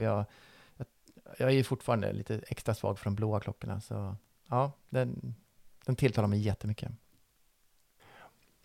Jag, 0.00 0.24
jag, 0.76 0.86
jag 1.38 1.52
är 1.52 1.62
fortfarande 1.62 2.12
lite 2.12 2.40
extra 2.48 2.74
svag 2.74 2.98
för 2.98 3.04
de 3.04 3.14
blåa 3.14 3.40
klockorna, 3.40 3.80
så 3.80 4.16
ja, 4.48 4.72
den, 4.88 5.34
den 5.86 5.96
tilltalar 5.96 6.28
mig 6.28 6.40
jättemycket. 6.40 6.92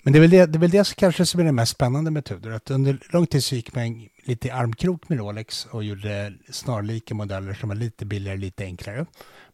Men 0.04 0.14
det 0.14 0.20
är, 0.20 0.22
väl 0.22 0.30
det, 0.30 0.46
det 0.46 0.58
är 0.58 0.60
väl 0.60 0.70
det 0.70 0.84
som 0.84 0.96
kanske 0.96 1.26
som 1.26 1.40
är 1.40 1.44
det 1.44 1.52
mest 1.52 1.72
spännande 1.72 2.12
med 2.12 2.26
Tudor, 2.26 2.52
att 2.52 2.72
under 2.72 3.00
lång 3.10 3.28
tid 3.28 3.44
så 3.44 3.56
gick 3.56 3.76
man 3.76 4.10
lite 4.24 4.48
i 4.48 4.52
armkrok 4.52 5.10
med 5.10 5.18
Rolex 5.18 5.66
och 5.66 5.84
gjorde 5.84 6.34
snarlika 6.50 7.16
modeller 7.16 7.54
som 7.54 7.70
var 7.70 7.76
lite 7.76 8.06
billigare, 8.06 8.38
lite 8.38 8.64
enklare, 8.64 9.06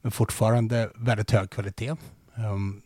men 0.01 0.11
fortfarande 0.11 0.91
väldigt 0.95 1.31
hög 1.31 1.49
kvalitet. 1.49 1.95
Um, 2.35 2.81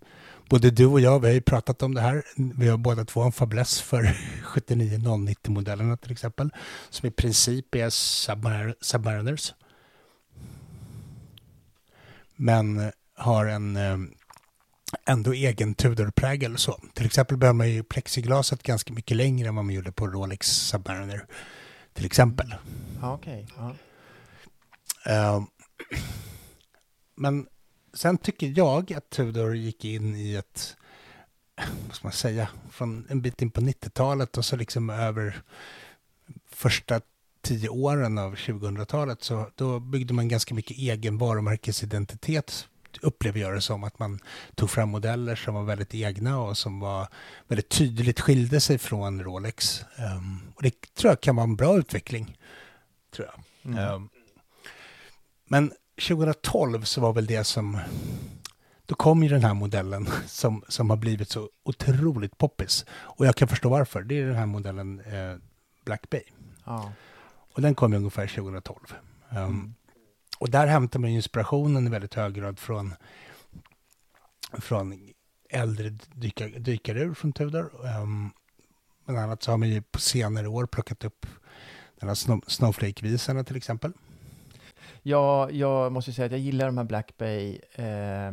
både 0.49 0.71
du 0.71 0.85
och 0.85 0.99
jag, 0.99 1.19
vi 1.19 1.27
har 1.27 1.33
ju 1.33 1.41
pratat 1.41 1.83
om 1.83 1.93
det 1.93 2.01
här. 2.01 2.23
Vi 2.35 2.67
har 2.67 2.77
båda 2.77 3.05
två 3.05 3.21
en 3.21 3.31
fäbless 3.31 3.81
för 3.81 4.03
79-090-modellerna 4.45 5.97
till 5.97 6.11
exempel, 6.11 6.49
som 6.89 7.07
i 7.07 7.11
princip 7.11 7.75
är 7.75 7.89
Submar 7.89 8.75
Submariners. 8.81 9.53
Men 12.35 12.91
har 13.15 13.45
en 13.45 13.77
um, 13.77 14.13
ändå 15.05 15.33
egen 15.33 15.75
Tudor-prägel. 15.75 16.57
Så. 16.57 16.79
Till 16.93 17.05
exempel 17.05 17.37
behöver 17.37 17.57
man 17.57 17.69
ju 17.69 17.83
plexiglaset 17.83 18.63
ganska 18.63 18.93
mycket 18.93 19.17
längre 19.17 19.47
än 19.47 19.55
vad 19.55 19.65
man 19.65 19.75
gjorde 19.75 19.91
på 19.91 20.07
Rolex 20.07 20.47
Submariner. 20.47 21.25
Till 21.93 22.05
exempel. 22.05 22.55
Ja, 23.01 23.13
okej. 23.13 23.47
Okay. 23.57 23.73
Uh, 25.09 25.43
men 27.15 27.47
sen 27.95 28.17
tycker 28.17 28.53
jag 28.57 28.93
att 28.93 29.09
Tudor 29.09 29.55
gick 29.55 29.85
in 29.85 30.15
i 30.15 30.35
ett, 30.35 30.77
vad 31.87 31.95
ska 31.95 32.07
man 32.07 32.13
säga, 32.13 32.49
från 32.71 33.07
en 33.09 33.21
bit 33.21 33.41
in 33.41 33.51
på 33.51 33.61
90-talet 33.61 34.37
och 34.37 34.45
så 34.45 34.55
liksom 34.55 34.89
över 34.89 35.41
första 36.49 37.01
tio 37.41 37.69
åren 37.69 38.17
av 38.17 38.35
2000-talet 38.35 39.23
så 39.23 39.49
då 39.55 39.79
byggde 39.79 40.13
man 40.13 40.27
ganska 40.27 40.55
mycket 40.55 40.77
egen 40.77 41.17
varumärkesidentitet 41.17 42.67
upplever 43.01 43.39
jag 43.39 43.53
det 43.53 43.61
som, 43.61 43.83
att 43.83 43.99
man 43.99 44.19
tog 44.55 44.69
fram 44.69 44.89
modeller 44.89 45.35
som 45.35 45.53
var 45.53 45.63
väldigt 45.63 45.95
egna 45.95 46.41
och 46.41 46.57
som 46.57 46.79
var 46.79 47.07
väldigt 47.47 47.69
tydligt 47.69 48.19
skilde 48.19 48.61
sig 48.61 48.77
från 48.77 49.23
Rolex. 49.23 49.85
Um, 49.97 50.41
och 50.55 50.63
det 50.63 50.93
tror 50.93 51.11
jag 51.11 51.21
kan 51.21 51.35
vara 51.35 51.43
en 51.43 51.55
bra 51.55 51.77
utveckling. 51.77 52.37
Tror 53.15 53.27
jag. 53.27 53.71
Mm. 53.73 53.93
Um, 53.93 54.09
men 55.45 55.71
2012 55.95 56.83
så 56.83 57.01
var 57.01 57.13
väl 57.13 57.25
det 57.25 57.43
som 57.43 57.79
då 58.85 58.95
kom 58.95 59.23
ju 59.23 59.29
den 59.29 59.43
här 59.43 59.53
modellen 59.53 60.07
som, 60.27 60.63
som 60.67 60.89
har 60.89 60.97
blivit 60.97 61.29
så 61.29 61.49
otroligt 61.63 62.37
poppis. 62.37 62.85
Och 62.89 63.25
jag 63.25 63.35
kan 63.35 63.47
förstå 63.47 63.69
varför. 63.69 64.01
Det 64.01 64.19
är 64.19 64.25
den 64.25 64.35
här 64.35 64.45
modellen 64.45 64.99
eh, 64.99 65.37
Black 65.85 66.09
Bay. 66.09 66.23
Ja. 66.65 66.91
Och 67.53 67.61
den 67.61 67.75
kom 67.75 67.93
ungefär 67.93 68.27
2012. 68.27 68.77
Um, 69.29 69.37
mm. 69.37 69.73
Och 70.39 70.49
där 70.49 70.67
hämtar 70.67 70.99
man 70.99 71.09
inspirationen 71.09 71.87
i 71.87 71.89
väldigt 71.89 72.13
hög 72.13 72.33
grad 72.33 72.59
från, 72.59 72.93
från 74.53 75.09
äldre 75.49 75.89
dyka, 76.13 76.47
dykarur 76.47 77.13
från 77.13 77.33
Tudor. 77.33 77.71
Um, 78.01 78.31
bland 79.05 79.19
annat 79.19 79.43
så 79.43 79.51
har 79.51 79.57
man 79.57 79.69
ju 79.69 79.81
på 79.81 79.99
senare 79.99 80.47
år 80.47 80.65
plockat 80.65 81.03
upp 81.03 81.25
den 81.99 82.09
här 82.09 82.15
Snow, 82.15 82.43
Snowflake-visarna 82.47 83.43
till 83.43 83.55
exempel 83.55 83.93
jag, 85.07 85.51
jag 85.51 85.91
måste 85.91 86.13
säga 86.13 86.25
att 86.25 86.31
jag 86.31 86.41
gillar 86.41 86.65
de 86.65 86.77
här 86.77 86.85
Black 86.85 87.17
Bay, 87.17 87.59
eh, 87.75 88.31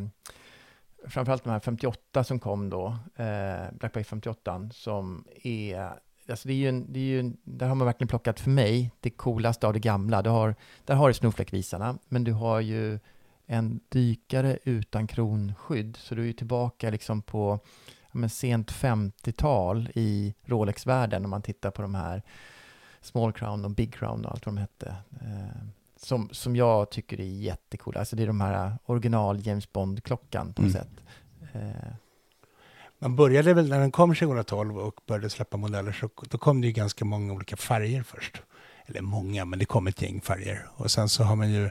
framförallt 1.09 1.45
de 1.45 1.51
här 1.51 1.61
58 1.61 2.25
som 2.25 2.39
kom 2.39 2.71
då, 2.71 2.87
eh, 3.17 3.73
Black 3.73 3.93
Bay 3.93 4.05
58, 4.05 4.69
som 4.73 5.25
är 5.43 5.93
Alltså 6.29 6.49
det 6.49 6.55
är 6.55 6.57
ju 6.57 6.69
en, 6.69 6.93
det 6.93 6.99
är 6.99 7.05
ju 7.05 7.21
en, 7.21 7.37
där 7.45 7.69
har 7.69 7.75
man 7.75 7.87
verkligen 7.87 8.09
plockat 8.09 8.41
för 8.41 8.51
mig 8.51 8.91
det 9.01 9.11
coolaste 9.11 9.67
av 9.67 9.73
det 9.73 9.79
gamla. 9.79 10.23
Du 10.23 10.31
har, 10.31 10.55
där 10.85 10.95
har 10.95 11.09
du 11.09 11.15
Snowflake-visarna, 11.15 11.99
men 12.09 12.25
du 12.25 12.33
har 12.33 12.61
ju 12.61 12.99
en 13.47 13.81
dykare 13.89 14.59
utan 14.65 15.07
kronskydd. 15.07 15.97
Så 15.97 16.15
du 16.15 16.23
är 16.23 16.27
ju 16.27 16.33
tillbaka 16.33 16.91
liksom 16.91 17.23
på 17.23 17.61
ja, 18.03 18.11
men 18.13 18.31
sent 18.31 18.73
50-tal 18.73 19.89
i 19.95 20.35
Rolex-världen 20.45 21.25
om 21.25 21.31
man 21.31 21.43
tittar 21.43 21.71
på 21.71 21.83
de 21.83 21.95
här 21.95 22.23
Small 23.01 23.33
Crown 23.33 23.65
och 23.65 23.71
Big 23.71 23.95
Crown 23.95 24.25
och 24.25 24.31
allt 24.33 24.47
vad 24.47 24.55
de 24.55 24.61
hette. 24.61 24.97
Eh, 25.21 25.82
Eh, 26.03 26.07
som, 26.07 26.29
som 26.33 26.57
jag 26.57 26.91
tycker 26.91 27.21
är 27.21 27.25
jättekool. 27.25 27.97
Alltså 27.97 28.17
det 28.17 28.23
är 28.23 28.27
de 28.27 28.41
här 28.41 28.79
original 28.87 29.47
James 29.47 29.73
Bond-klockan 29.73 30.53
på 30.53 30.63
något 30.63 30.75
Mm. 30.75 30.83
sätt. 30.85 31.05
Eh, 31.55 31.93
Man 32.99 33.17
började 33.17 33.55
väl 33.55 33.69
när 33.69 33.81
den 33.81 33.91
kom 33.91 34.15
2012 34.15 34.79
och 34.79 35.01
började 35.07 35.31
släppa 35.31 35.57
modeller 35.57 35.93
så 35.93 36.09
då 36.31 36.39
kom 36.39 36.61
det 36.61 36.67
ju 36.67 36.73
ganska 36.73 37.05
många 37.05 37.33
olika 37.33 37.57
färger 37.57 38.03
först. 38.03 38.43
Eller 38.87 39.01
många, 39.01 39.45
men 39.45 39.59
det 39.59 39.65
kom 39.65 39.87
ett 39.87 40.03
gäng 40.03 40.21
färger. 40.21 40.67
Och 40.77 40.91
sen 40.91 41.09
så 41.09 41.25
har 41.25 41.37
man 41.37 41.51
ju 41.53 41.71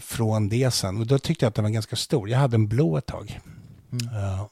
från 0.00 0.48
det 0.48 0.70
sen, 0.70 0.96
och 1.00 1.06
då 1.06 1.18
tyckte 1.18 1.44
jag 1.44 1.48
att 1.48 1.54
den 1.54 1.64
var 1.64 1.70
ganska 1.70 1.96
stor. 1.96 2.28
Jag 2.28 2.38
hade 2.38 2.54
en 2.56 2.68
blå 2.68 2.96
ett 2.96 3.06
tag. 3.06 3.40
Mm. 3.92 4.14
eh, 4.24 4.46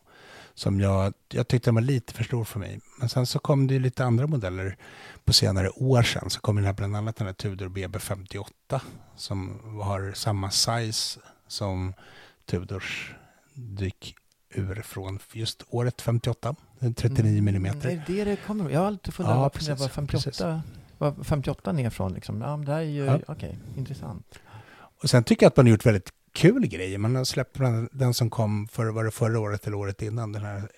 som 0.57 0.81
jag, 0.81 1.15
jag 1.29 1.49
tyckte 1.49 1.67
den 1.71 1.75
var 1.75 1.83
lite 1.83 2.13
för 2.13 2.25
stor 2.25 2.45
för 2.45 2.59
mig. 2.59 2.81
Men 2.99 3.09
sen 3.09 3.27
så 3.27 3.39
kom 3.39 3.67
det 3.67 3.75
ju 3.75 3.81
lite 3.81 4.05
andra 4.05 4.27
modeller 4.27 4.77
på 5.25 5.33
senare 5.33 5.71
år 5.71 6.03
sen. 6.03 6.31
Så 6.31 6.41
kom 6.41 6.57
den 6.57 6.65
här 6.65 6.73
bland 6.73 6.97
annat 6.97 7.17
den 7.17 7.27
här 7.27 7.35
Tudor 7.35 7.69
BB58 7.69 8.81
som 9.17 9.61
har 9.83 10.13
samma 10.13 10.51
size 10.51 11.21
som 11.49 11.95
Tudors 12.47 13.15
dykur 13.55 14.83
från 14.83 15.19
just 15.33 15.63
året 15.69 16.03
58. 16.03 16.55
Den 16.79 16.89
är 16.91 16.95
39 16.95 17.43
millimeter. 17.43 17.91
Mm, 17.91 18.01
är 18.01 18.05
det 18.07 18.25
det 18.25 18.37
kommer 18.37 18.71
Jag 18.71 18.81
har 18.81 18.87
alltid 18.87 19.15
funderat 19.15 19.39
Ja, 19.39 19.49
precis, 19.49 19.81
var 19.81 19.89
58, 19.89 20.63
var 20.99 21.25
58 21.25 21.73
ner 21.73 21.91
från 21.91 22.13
liksom. 22.13 22.41
Ja, 22.41 22.57
men 22.57 22.67
det 22.67 22.73
här 22.73 22.79
är 22.81 22.85
ju, 22.85 23.05
Ja. 23.05 23.19
okej, 23.29 23.59
intressant. 23.77 24.39
Och 25.03 25.11
sen 25.11 25.25
tycker 25.25 25.47
jag 25.47 25.51
att 25.51 25.57
man 25.57 25.67
har 25.67 25.71
gjort 25.71 25.87
väldigt 25.87 26.11
kul 26.37 26.67
grejer. 26.67 26.99
Man 26.99 27.17
har 27.17 27.25
släppt 27.25 27.59
den 27.93 28.15
som 28.15 28.31
kom 28.31 28.69
för, 28.69 28.87
var 28.87 29.05
det 29.05 29.11
förra 29.11 29.41
året 29.41 29.67
eller 29.67 29.77
året 29.77 30.03
innan, 30.03 30.33
den 30.33 30.43
här 30.45 30.71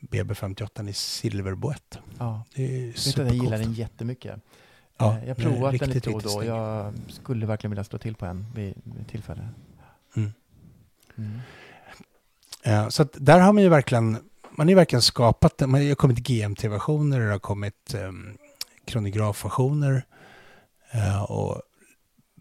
BB58 0.00 0.88
i 0.88 0.92
silverboett. 0.92 1.98
Ja. 2.18 2.44
Det 2.54 2.62
är 2.62 2.66
att 2.66 2.76
jag 2.76 2.84
gillar 2.84 2.92
supercoolt. 2.96 3.50
den 3.50 3.72
jättemycket. 3.72 4.40
Ja, 4.96 5.16
Eh, 5.16 5.28
jag 5.28 5.34
har 5.34 5.34
provat 5.34 5.78
den 5.78 5.90
lite 5.90 6.10
då 6.10 6.16
och 6.16 6.22
då. 6.22 6.44
Jag 6.44 6.94
skulle 7.08 7.46
verkligen 7.46 7.70
vilja 7.70 7.84
slå 7.84 7.98
till 7.98 8.14
på 8.14 8.26
en 8.26 8.46
vid, 8.54 8.74
vid 8.84 9.08
tillfälle. 9.08 9.48
Mm. 10.16 10.30
Mm. 11.18 11.40
Eh, 12.62 12.88
Så 12.88 13.06
där 13.12 13.40
har 13.40 13.52
man 13.52 13.62
ju 13.62 13.68
verkligen, 13.68 14.10
man 14.50 14.66
har 14.66 14.68
ju 14.68 14.74
verkligen 14.74 15.02
skapat, 15.02 15.60
man 15.60 15.86
har 15.88 15.94
kommit 15.94 16.18
GMT-versioner, 16.18 17.20
det 17.20 17.30
har 17.30 17.38
kommit 17.38 17.94
um, 17.94 18.38
kronografversioner 18.84 20.02
eh, 20.90 21.22
och 21.22 21.62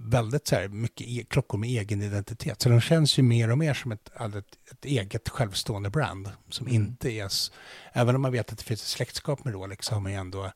väldigt 0.02 0.48
så 0.48 0.56
här 0.56 0.68
mycket 0.68 1.08
e- 1.08 1.26
klockor 1.30 1.58
med 1.58 1.70
egen 1.70 2.02
identitet. 2.02 2.62
Så 2.62 2.70
de 2.70 2.82
känns 2.82 3.20
ju 3.20 3.24
mer 3.24 3.52
och 3.52 3.58
mer 3.58 3.74
som 3.74 3.92
ett, 3.92 4.10
ett, 4.20 4.58
ett 4.72 4.86
eget 4.86 5.30
självstående 5.30 5.90
brand 5.90 6.30
som 6.50 6.68
Mm. 6.68 6.82
inte 6.82 7.12
är, 7.12 7.32
även 7.94 8.16
om 8.16 8.22
man 8.22 8.32
vet 8.32 8.52
att 8.52 8.58
det 8.58 8.64
finns 8.64 8.82
ett 8.82 8.88
släktskap 8.88 9.44
med 9.46 9.54
Rolex 9.54 9.86
så 9.86 9.94
har 9.94 10.02
man 10.02 10.12
ju 10.12 10.18
ändå, 10.18 10.52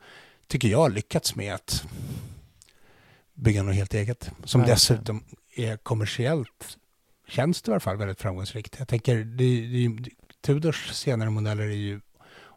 tycker 0.47 0.67
jag, 0.67 0.93
lyckats 0.93 1.35
med 1.35 1.53
att 1.53 1.83
bygga 3.33 3.63
något 3.63 3.75
helt 3.75 3.93
eget. 3.93 4.31
Som 4.43 4.61
Verkligen. 4.61 4.75
dessutom 4.75 5.23
är 5.55 5.77
kommersiellt 5.77 6.77
känns 7.27 7.61
det 7.61 7.69
i 7.69 7.73
alla 7.73 7.79
fall 7.79 7.97
väldigt 7.97 8.21
framgångsrikt. 8.21 8.75
Jag 8.79 8.87
tänker, 8.87 9.15
det, 9.17 9.67
det, 9.67 10.09
Tudors 10.41 10.91
senare 10.93 11.29
modeller 11.29 11.63
är 11.63 11.69
ju 11.75 12.01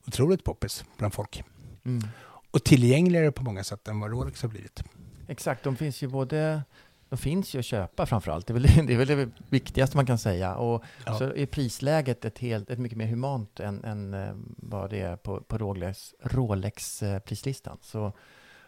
otroligt 0.07 0.44
poppis 0.44 0.85
bland 0.99 1.14
folk. 1.14 1.42
Mm. 1.85 2.09
Och 2.51 2.64
tillgängligare 2.64 3.33
på 3.33 3.42
många 3.42 3.64
sätt 3.64 3.88
än 3.88 4.01
vad 4.01 4.11
Rolex 4.11 4.42
har 4.42 4.49
blivit. 4.49 4.83
Exakt, 5.29 5.65
de 5.65 5.77
finns 5.77 6.03
ju 6.03 6.09
både 6.09 6.62
de 7.09 7.17
finns 7.17 7.55
ju 7.55 7.59
att 7.59 7.65
köpa 7.65 8.07
framför 8.07 8.33
allt. 8.33 8.47
Det 8.47 8.53
är 8.53 8.55
väl 8.55 8.87
det, 8.87 8.93
är 8.95 8.99
väl 8.99 9.07
det 9.07 9.31
viktigaste 9.51 9.97
man 9.97 10.07
kan 10.07 10.19
säga. 10.19 10.55
Och 10.55 10.85
Ja. 11.07 11.19
så 11.19 11.35
är 11.35 11.47
prisläget 11.47 12.25
ett, 12.25 12.39
helt, 12.39 12.71
ett 12.71 12.79
mycket 12.79 12.99
mer 12.99 13.07
humant 13.07 13.61
än, 13.61 13.85
än 13.85 14.15
eh, 14.15 14.35
vad 14.57 14.91
det 14.91 15.01
är 15.01 15.17
på, 15.17 15.41
på 15.41 15.59
Rolex, 15.59 16.15
Rolex-prislistan. 16.23 17.79
Så 17.83 18.12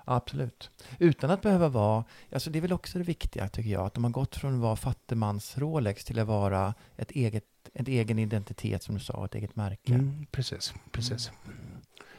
ja, 0.07 0.15
absolut. 0.15 0.71
Utan 0.99 1.31
att 1.31 1.43
behöva 1.43 1.69
vara, 1.69 2.05
alltså 2.33 2.51
det 2.51 2.59
är 2.59 2.61
väl 2.61 2.73
också 2.73 2.99
det 2.99 3.05
viktiga 3.05 3.49
tycker 3.49 3.71
jag, 3.71 3.87
att 3.87 3.95
de 3.95 4.05
har 4.05 4.11
gått 4.11 4.37
från 4.37 4.55
att 4.55 4.61
vara 4.61 4.77
fattigmans-Rolex 4.77 6.05
till 6.05 6.19
att 6.19 6.27
vara 6.27 6.75
ett 6.97 7.11
eget, 7.11 7.45
en 7.75 7.87
egen 7.87 8.19
identitet 8.19 8.83
som 8.83 8.95
du 8.95 9.01
sa, 9.01 9.25
ett 9.25 9.35
eget 9.35 9.57
märke. 9.57 9.95
Mm, 9.95 10.27
precis, 10.31 10.75
precis. 10.93 11.31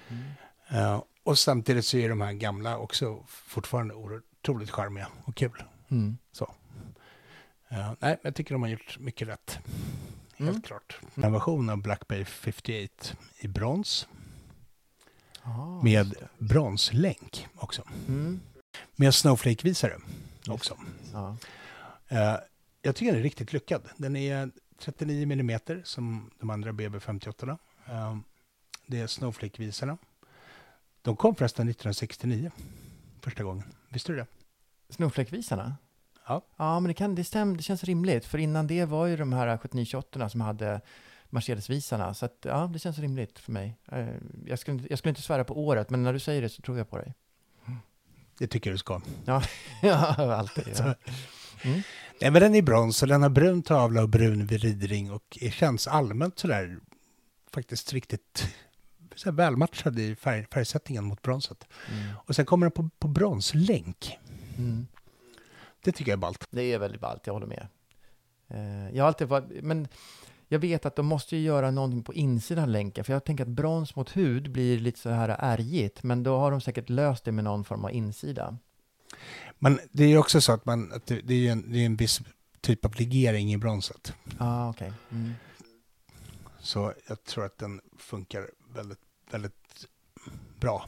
Mm. 0.09 0.23
Eh, 0.69 1.03
och 1.23 1.39
samtidigt 1.39 1.85
så 1.85 1.97
är 1.97 2.09
de 2.09 2.21
här 2.21 2.33
gamla 2.33 2.77
också 2.77 3.23
fortfarande 3.27 3.93
otroligt 4.41 4.69
charmiga 4.71 5.07
och 5.25 5.35
kul. 5.35 5.63
Mm. 5.89 6.17
Så. 6.31 6.53
Eh, 7.69 7.93
nej, 7.99 8.19
jag 8.23 8.35
tycker 8.35 8.55
de 8.55 8.61
har 8.61 8.69
gjort 8.69 8.99
mycket 8.99 9.27
rätt. 9.27 9.59
Helt 10.37 10.49
Mm. 10.49 10.61
klart. 10.61 10.99
En 11.15 11.33
version 11.33 11.69
av 11.69 11.77
Black 11.81 12.07
Bay 12.07 12.25
58 12.25 13.15
i 13.39 13.47
brons 13.47 14.07
Ah, 15.43 15.81
med 15.83 16.15
bronslänk 16.37 17.47
också. 17.55 17.83
Mm. 18.07 18.39
Med 18.95 19.15
Snowflake-visare 19.15 19.97
också. 20.47 20.77
Ja. 21.13 21.37
Eh, 22.07 22.35
jag 22.81 22.95
tycker 22.95 23.11
den 23.11 23.19
är 23.19 23.23
riktigt 23.23 23.53
lyckad. 23.53 23.89
Den 23.97 24.15
är 24.15 24.51
39 24.79 25.25
millimeter 25.27 25.81
som 25.85 26.31
de 26.39 26.49
andra 26.49 26.71
BB58. 26.71 27.57
Eh, 27.85 28.17
det 28.85 28.99
är 28.99 29.07
Snowflake-visarna. 29.07 29.97
De 31.01 31.15
kom 31.15 31.35
förresten 31.35 31.69
1969 31.69 32.51
första 33.21 33.43
gången. 33.43 33.63
Visste 33.89 34.11
du 34.11 34.15
det? 34.17 34.25
Snowflake-visarna? 34.89 35.75
Ja. 36.27 36.45
Ja, 36.57 36.79
men 36.79 36.87
det, 36.87 36.93
kan, 36.93 37.15
det, 37.15 37.23
stäm, 37.23 37.57
det 37.57 37.63
känns 37.63 37.83
rimligt. 37.83 38.25
För 38.25 38.37
innan 38.37 38.67
det 38.67 38.85
var 38.85 39.05
ju 39.07 39.17
de 39.17 39.33
här 39.33 39.57
7928 39.57 40.29
som 40.29 40.41
hade 40.41 40.81
Mercedes-visarna. 41.29 42.13
Så 42.13 42.25
att, 42.25 42.37
ja, 42.41 42.69
det 42.73 42.79
känns 42.79 42.99
rimligt 42.99 43.39
för 43.39 43.51
mig. 43.51 43.77
Eh, 43.91 44.07
Jag 44.45 44.59
skulle, 44.59 44.83
jag 44.89 44.99
skulle 44.99 45.09
inte 45.09 45.21
svära 45.21 45.43
på 45.43 45.65
året, 45.65 45.89
men 45.89 46.03
när 46.03 46.13
du 46.13 46.19
säger 46.19 46.41
det 46.41 46.49
så 46.49 46.61
tror 46.61 46.77
jag 46.77 46.89
på 46.89 46.97
dig. 46.97 47.13
Det 48.37 48.47
tycker 48.47 48.69
jag 48.69 48.73
du 48.73 48.77
ska. 48.77 49.01
Ja, 49.25 49.41
ja 49.81 50.35
alltid. 50.35 50.75
Ja. 50.77 50.95
Mm. 51.61 51.81
Nej, 52.21 52.31
men 52.31 52.41
den 52.41 52.55
är 52.55 52.59
i 52.59 52.61
brons 52.61 53.01
och 53.01 53.07
den 53.07 53.21
har 53.21 53.29
brun 53.29 53.63
tavla 53.63 54.01
och 54.01 54.09
brun 54.09 54.45
viridring 54.45 55.11
och 55.11 55.37
känns 55.51 55.87
allmänt 55.87 56.39
sådär 56.39 56.79
faktiskt 57.53 57.93
riktigt 57.93 58.47
så 59.19 59.31
välmatchad 59.31 59.99
i 59.99 60.15
färg, 60.15 60.45
färgsättningen 60.53 61.03
mot 61.03 61.21
bronset. 61.21 61.67
Mm. 61.91 62.15
Och 62.25 62.35
sen 62.35 62.45
kommer 62.45 62.65
den 62.65 62.71
på, 62.71 62.89
på 62.99 63.07
bronslänk. 63.07 64.17
Mm. 64.57 64.87
Det 65.83 65.91
tycker 65.91 66.11
jag 66.11 66.17
är 66.17 66.21
ballt. 66.21 66.47
Det 66.51 66.73
är 66.73 66.79
väldigt 66.79 67.01
ballt, 67.01 67.27
jag 67.27 67.33
håller 67.33 67.47
med. 67.47 67.67
Eh, 68.47 68.95
Jag 68.95 69.03
har 69.03 69.07
alltid 69.07 69.27
varit, 69.27 69.63
men 69.63 69.87
jag 70.47 70.59
vet 70.59 70.85
att 70.85 70.95
de 70.95 71.05
måste 71.05 71.35
ju 71.37 71.41
göra 71.41 71.71
någonting 71.71 72.03
på 72.03 72.13
insidan 72.13 72.63
av 72.63 72.69
länken, 72.69 73.03
för 73.03 73.13
jag 73.13 73.23
tänker 73.23 73.43
att 73.43 73.49
brons 73.49 73.95
mot 73.95 74.17
hud 74.17 74.51
blir 74.51 74.79
lite 74.79 74.99
så 74.99 75.09
här 75.09 75.29
ärgigt, 75.39 76.03
men 76.03 76.23
då 76.23 76.37
har 76.37 76.51
de 76.51 76.61
säkert 76.61 76.89
löst 76.89 77.23
det 77.25 77.31
med 77.31 77.43
någon 77.43 77.63
form 77.65 77.85
av 77.85 77.91
insida. 77.91 78.57
Men 79.59 79.79
det 79.91 80.03
är 80.03 80.07
ju 80.07 80.17
också 80.17 80.41
så 80.41 80.51
att, 80.51 80.65
man, 80.65 80.93
att 80.93 81.05
det, 81.05 81.33
är 81.33 81.51
en, 81.51 81.71
det 81.71 81.79
är 81.79 81.85
en 81.85 81.95
viss 81.95 82.21
typ 82.61 82.85
av 82.85 82.95
legering 82.95 83.53
i 83.53 83.57
bronset. 83.57 84.13
Ah, 84.37 84.69
okej. 84.69 84.93
Mm. 85.11 85.33
Så 86.59 86.93
jag 87.07 87.23
tror 87.23 87.45
att 87.45 87.57
den 87.57 87.81
funkar 87.97 88.49
väldigt, 88.73 88.99
väldigt 89.33 89.87
bra. 90.59 90.85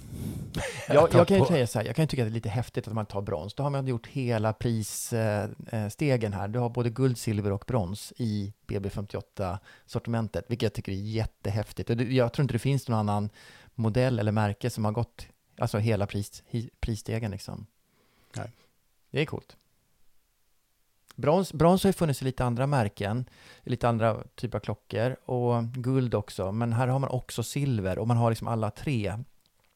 Jag, 0.88 1.14
jag 1.14 1.28
kan 1.28 1.40
ju 1.40 1.46
säga 1.46 1.68
så 1.68 1.80
här, 1.80 1.86
jag 1.86 1.96
kan 1.96 2.04
ju 2.04 2.08
tycka 2.08 2.24
att 2.24 2.28
det 2.28 2.32
är 2.32 2.34
lite 2.34 2.50
häftigt 2.50 2.88
att 2.88 2.94
man 2.94 3.06
tar 3.06 3.22
brons. 3.22 3.54
Då 3.54 3.64
har 3.64 3.70
man 3.70 3.88
gjort 3.88 4.08
hela 4.08 4.54
prisstegen 4.54 6.34
här. 6.34 6.48
Du 6.48 6.60
har 6.60 6.70
både 6.70 6.90
guld, 6.90 7.18
silver 7.18 7.52
och 7.52 7.64
brons 7.68 8.14
i 8.18 8.54
BB58-sortimentet, 8.68 10.46
vilket 10.48 10.64
jag 10.64 10.74
tycker 10.74 10.92
är 10.92 10.96
jättehäftigt. 10.96 11.90
Och 11.90 12.02
jag 12.02 12.34
tror 12.34 12.44
inte 12.44 12.54
det 12.54 12.60
finns 12.60 12.88
någon 12.88 13.00
annan 13.00 13.30
modell 13.76 14.20
eller 14.20 14.32
märke 14.32 14.70
som 14.70 14.86
har 14.86 14.92
gått 14.92 15.28
alltså 15.58 15.78
hela 15.78 16.08
pris, 16.08 16.44
prisstegen. 16.80 17.32
Liksom. 17.32 17.66
Nej. 18.36 18.52
Det 19.12 19.22
är 19.22 19.26
coolt. 19.26 19.58
Brons, 21.22 21.54
brons 21.54 21.84
har 21.84 21.90
ju 21.90 21.94
funnits 21.94 22.22
i 22.22 22.26
lite 22.26 22.46
andra 22.46 22.68
märken, 22.68 23.26
lite 23.64 23.90
andra 23.90 24.24
typer 24.36 24.58
av 24.58 24.62
klockor 24.62 25.16
och 25.26 25.64
guld 25.64 26.16
också. 26.16 26.52
Men 26.52 26.74
här 26.74 26.88
har 26.88 27.00
man 27.00 27.10
också 27.10 27.44
silver 27.44 28.00
och 28.00 28.08
man 28.08 28.18
har 28.18 28.30
liksom 28.30 28.48
alla 28.48 28.72
tre 28.72 29.18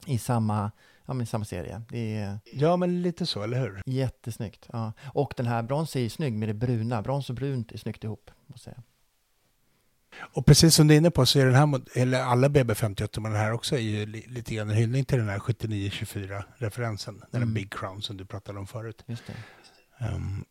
i 0.05 0.17
samma, 0.17 0.71
ja, 1.05 1.13
men 1.13 1.25
samma 1.27 1.45
serie. 1.45 1.81
Är 1.91 2.39
Ja, 2.53 2.77
men 2.77 3.01
lite 3.01 3.25
så, 3.25 3.43
eller 3.43 3.60
hur? 3.60 3.81
jättesnyggt. 3.86 4.69
Ja. 4.73 4.93
Och 5.13 5.34
den 5.38 5.45
här 5.47 5.63
brons 5.63 5.95
är 5.95 5.99
ju 5.99 6.10
snygg 6.10 6.34
med 6.34 6.49
det 6.49 6.53
bruna. 6.53 7.01
Brons 7.01 7.29
och 7.29 7.36
brunt 7.36 7.71
är 7.71 7.77
snyggt 7.77 8.03
ihop, 8.03 8.31
måste 8.47 8.69
jag 8.69 8.75
säga. 8.75 8.84
Och 10.34 10.45
precis 10.45 10.75
som 10.75 10.88
du 10.88 10.93
är 10.93 10.97
inne 10.97 11.12
på 11.12 11.25
så 11.25 11.39
är 11.39 11.45
den 11.45 11.55
här, 11.55 11.81
eller 11.95 12.21
alla 12.23 12.47
BB58, 12.47 13.19
men 13.19 13.31
den 13.31 13.41
här 13.41 13.51
också 13.51 13.75
är 13.75 13.79
ju 13.79 14.05
li, 14.05 14.25
lite 14.27 14.55
grann 14.55 14.69
en 14.69 14.75
hyllning 14.75 15.05
till 15.05 15.17
den 15.17 15.29
här 15.29 15.39
7924-referensen, 15.39 17.13
den 17.19 17.27
här 17.31 17.41
Mm. 17.41 17.53
Big 17.53 17.73
Crown 17.73 18.01
som 18.01 18.17
du 18.17 18.25
pratade 18.25 18.60
om 18.60 18.67
förut. 18.67 19.03
Just 19.08 19.23
det. 19.27 19.34
Ehm, 20.05 20.45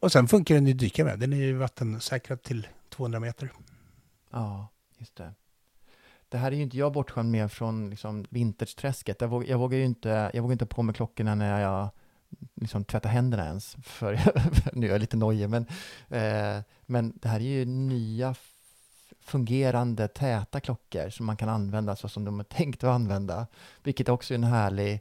och 0.00 0.12
sen 0.12 0.28
funkar 0.28 0.54
den 0.54 0.66
ju 0.66 0.72
att 0.72 0.78
dyka 0.78 1.04
med. 1.04 1.18
Den 1.18 1.32
är 1.32 1.36
ju 1.36 1.52
vattensäkrad 1.52 2.42
till 2.42 2.66
200 2.88 3.20
meter. 3.20 3.52
Ja, 4.30 4.68
just 4.98 5.16
det. 5.16 5.34
Det 6.28 6.38
här 6.38 6.52
är 6.52 6.56
ju 6.56 6.62
inte 6.62 6.76
jag 6.76 6.92
bortskämd 6.92 7.30
med 7.30 7.52
från 7.52 7.90
liksom 7.90 8.26
vintage-träsket. 8.30 9.20
Jag, 9.20 9.28
våg, 9.28 9.48
jag, 9.48 9.58
vågar 9.58 9.78
ju 9.78 9.84
inte, 9.84 10.30
jag 10.34 10.42
vågar 10.42 10.52
inte 10.52 10.64
ha 10.64 10.68
på 10.68 10.82
mig 10.82 10.94
klockorna 10.94 11.34
när 11.34 11.60
jag 11.60 11.90
liksom 12.54 12.84
tvättar 12.84 13.10
händerna 13.10 13.46
ens. 13.46 13.76
För, 13.82 14.20
nu 14.72 14.86
är 14.86 14.90
jag 14.90 15.00
lite 15.00 15.16
nojig, 15.16 15.48
men, 15.48 15.66
eh, 16.08 16.62
men 16.86 17.12
det 17.22 17.28
här 17.28 17.40
är 17.40 17.44
ju 17.44 17.64
nya 17.64 18.34
fungerande 19.20 20.08
täta 20.08 20.60
klockor 20.60 21.10
som 21.10 21.26
man 21.26 21.36
kan 21.36 21.48
använda 21.48 21.96
så 21.96 22.08
som 22.08 22.24
de 22.24 22.40
är 22.40 22.44
tänkt 22.44 22.84
att 22.84 22.90
använda. 22.90 23.46
Vilket 23.82 24.08
också 24.08 24.34
är 24.34 24.38
en 24.38 24.44
härlig, 24.44 25.00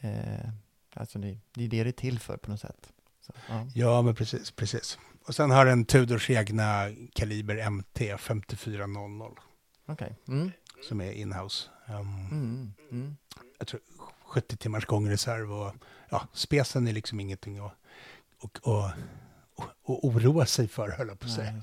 eh, 0.00 0.48
alltså 0.94 1.18
det, 1.18 1.38
det 1.54 1.64
är 1.64 1.68
det 1.68 1.84
det 1.84 1.90
är 1.90 1.92
till 1.92 2.18
för 2.18 2.36
på 2.36 2.50
något 2.50 2.60
sätt. 2.60 2.92
Så, 3.26 3.32
ja. 3.48 3.66
ja. 3.74 4.02
men 4.02 4.14
precis, 4.14 4.50
precis. 4.50 4.98
Och 5.26 5.34
sen 5.34 5.50
har 5.50 5.66
den 5.66 5.84
Tudors 5.84 6.30
egna 6.30 6.88
kaliber 7.14 7.70
MT 7.70 8.18
5400. 8.18 9.26
Okay. 9.86 10.10
Mm. 10.28 10.50
Som 10.88 11.00
är 11.00 11.12
inhouse. 11.12 11.68
Um, 11.88 12.28
mm, 12.30 12.74
mm. 12.90 13.16
Jag 13.58 13.68
tror 13.68 13.80
70 14.24 14.56
timmars 14.56 14.86
gångreserv 14.86 15.52
och 15.52 15.74
ja, 16.10 16.28
spesen 16.32 16.88
är 16.88 16.92
liksom 16.92 17.20
ingenting 17.20 17.58
att 17.58 17.72
och, 18.42 18.58
och, 18.62 18.90
och 19.82 20.04
oroa 20.04 20.46
sig 20.46 20.68
för, 20.68 20.88
höll 20.88 21.08
jag 21.08 21.18
på 21.18 21.26
att 21.26 21.32
säga. 21.32 21.62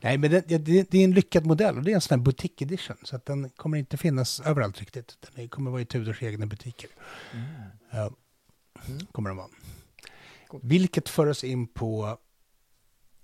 Nej, 0.00 0.18
men 0.18 0.30
det, 0.30 0.48
det, 0.48 0.90
det, 0.90 0.98
är 0.98 1.04
en 1.04 1.12
lyckad 1.12 1.46
modell 1.46 1.76
och 1.76 1.82
det 1.82 1.90
är 1.90 1.94
en 1.94 2.00
sån 2.00 2.18
här 2.18 2.24
boutique 2.24 2.64
edition. 2.64 2.96
Så 3.02 3.16
att 3.16 3.26
den 3.26 3.50
kommer 3.50 3.78
inte 3.78 3.96
finnas 3.96 4.40
överallt 4.40 4.80
riktigt. 4.80 5.16
Den 5.34 5.48
kommer 5.48 5.70
vara 5.70 5.82
i 5.82 5.84
Tudors 5.84 6.22
egna 6.22 6.46
butiker. 6.46 6.90
Mm. 7.32 9.06
kommer 9.12 9.30
de 9.30 9.36
vara. 9.36 9.48
Vilket 10.62 11.08
för 11.08 11.26
oss 11.26 11.44
in 11.44 11.66
på 11.66 12.18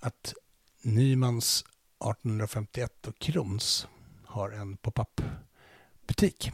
att 0.00 0.34
Nymans 0.82 1.64
1851 2.00 3.06
och 3.06 3.18
Krons 3.18 3.88
har 4.24 4.50
en 4.50 4.76
pop-up 4.76 5.20
butik. 6.06 6.52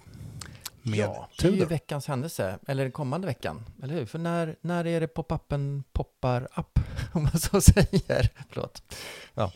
Med 0.83 0.99
ja, 0.99 1.29
det 1.39 1.49
är 1.49 1.53
ju 1.53 1.65
veckans 1.65 2.07
händelse, 2.07 2.59
eller 2.67 2.83
den 2.83 2.93
kommande 2.93 3.27
veckan, 3.27 3.65
eller 3.83 3.95
hur? 3.95 4.07
För 4.07 4.19
när, 4.19 4.57
när 4.61 4.87
är 4.87 5.01
det 5.01 5.07
pop-upen 5.07 5.85
poppar 5.93 6.49
upp, 6.57 6.79
om 7.13 7.23
man 7.23 7.39
så 7.39 7.61
säger? 7.61 8.29
Förlåt. 8.49 8.83
Ja. 9.35 9.53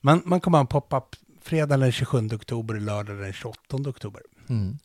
Man, 0.00 0.22
man 0.24 0.40
kommer 0.40 0.58
ha 0.58 0.60
en 0.60 0.66
pop-up 0.66 1.16
fredag 1.40 1.76
den 1.76 1.92
27 1.92 2.28
oktober 2.34 2.74
och 2.74 2.80
lördag 2.80 3.16
den 3.16 3.32
28 3.32 3.76
oktober. 3.76 4.22
Mm. 4.48 4.78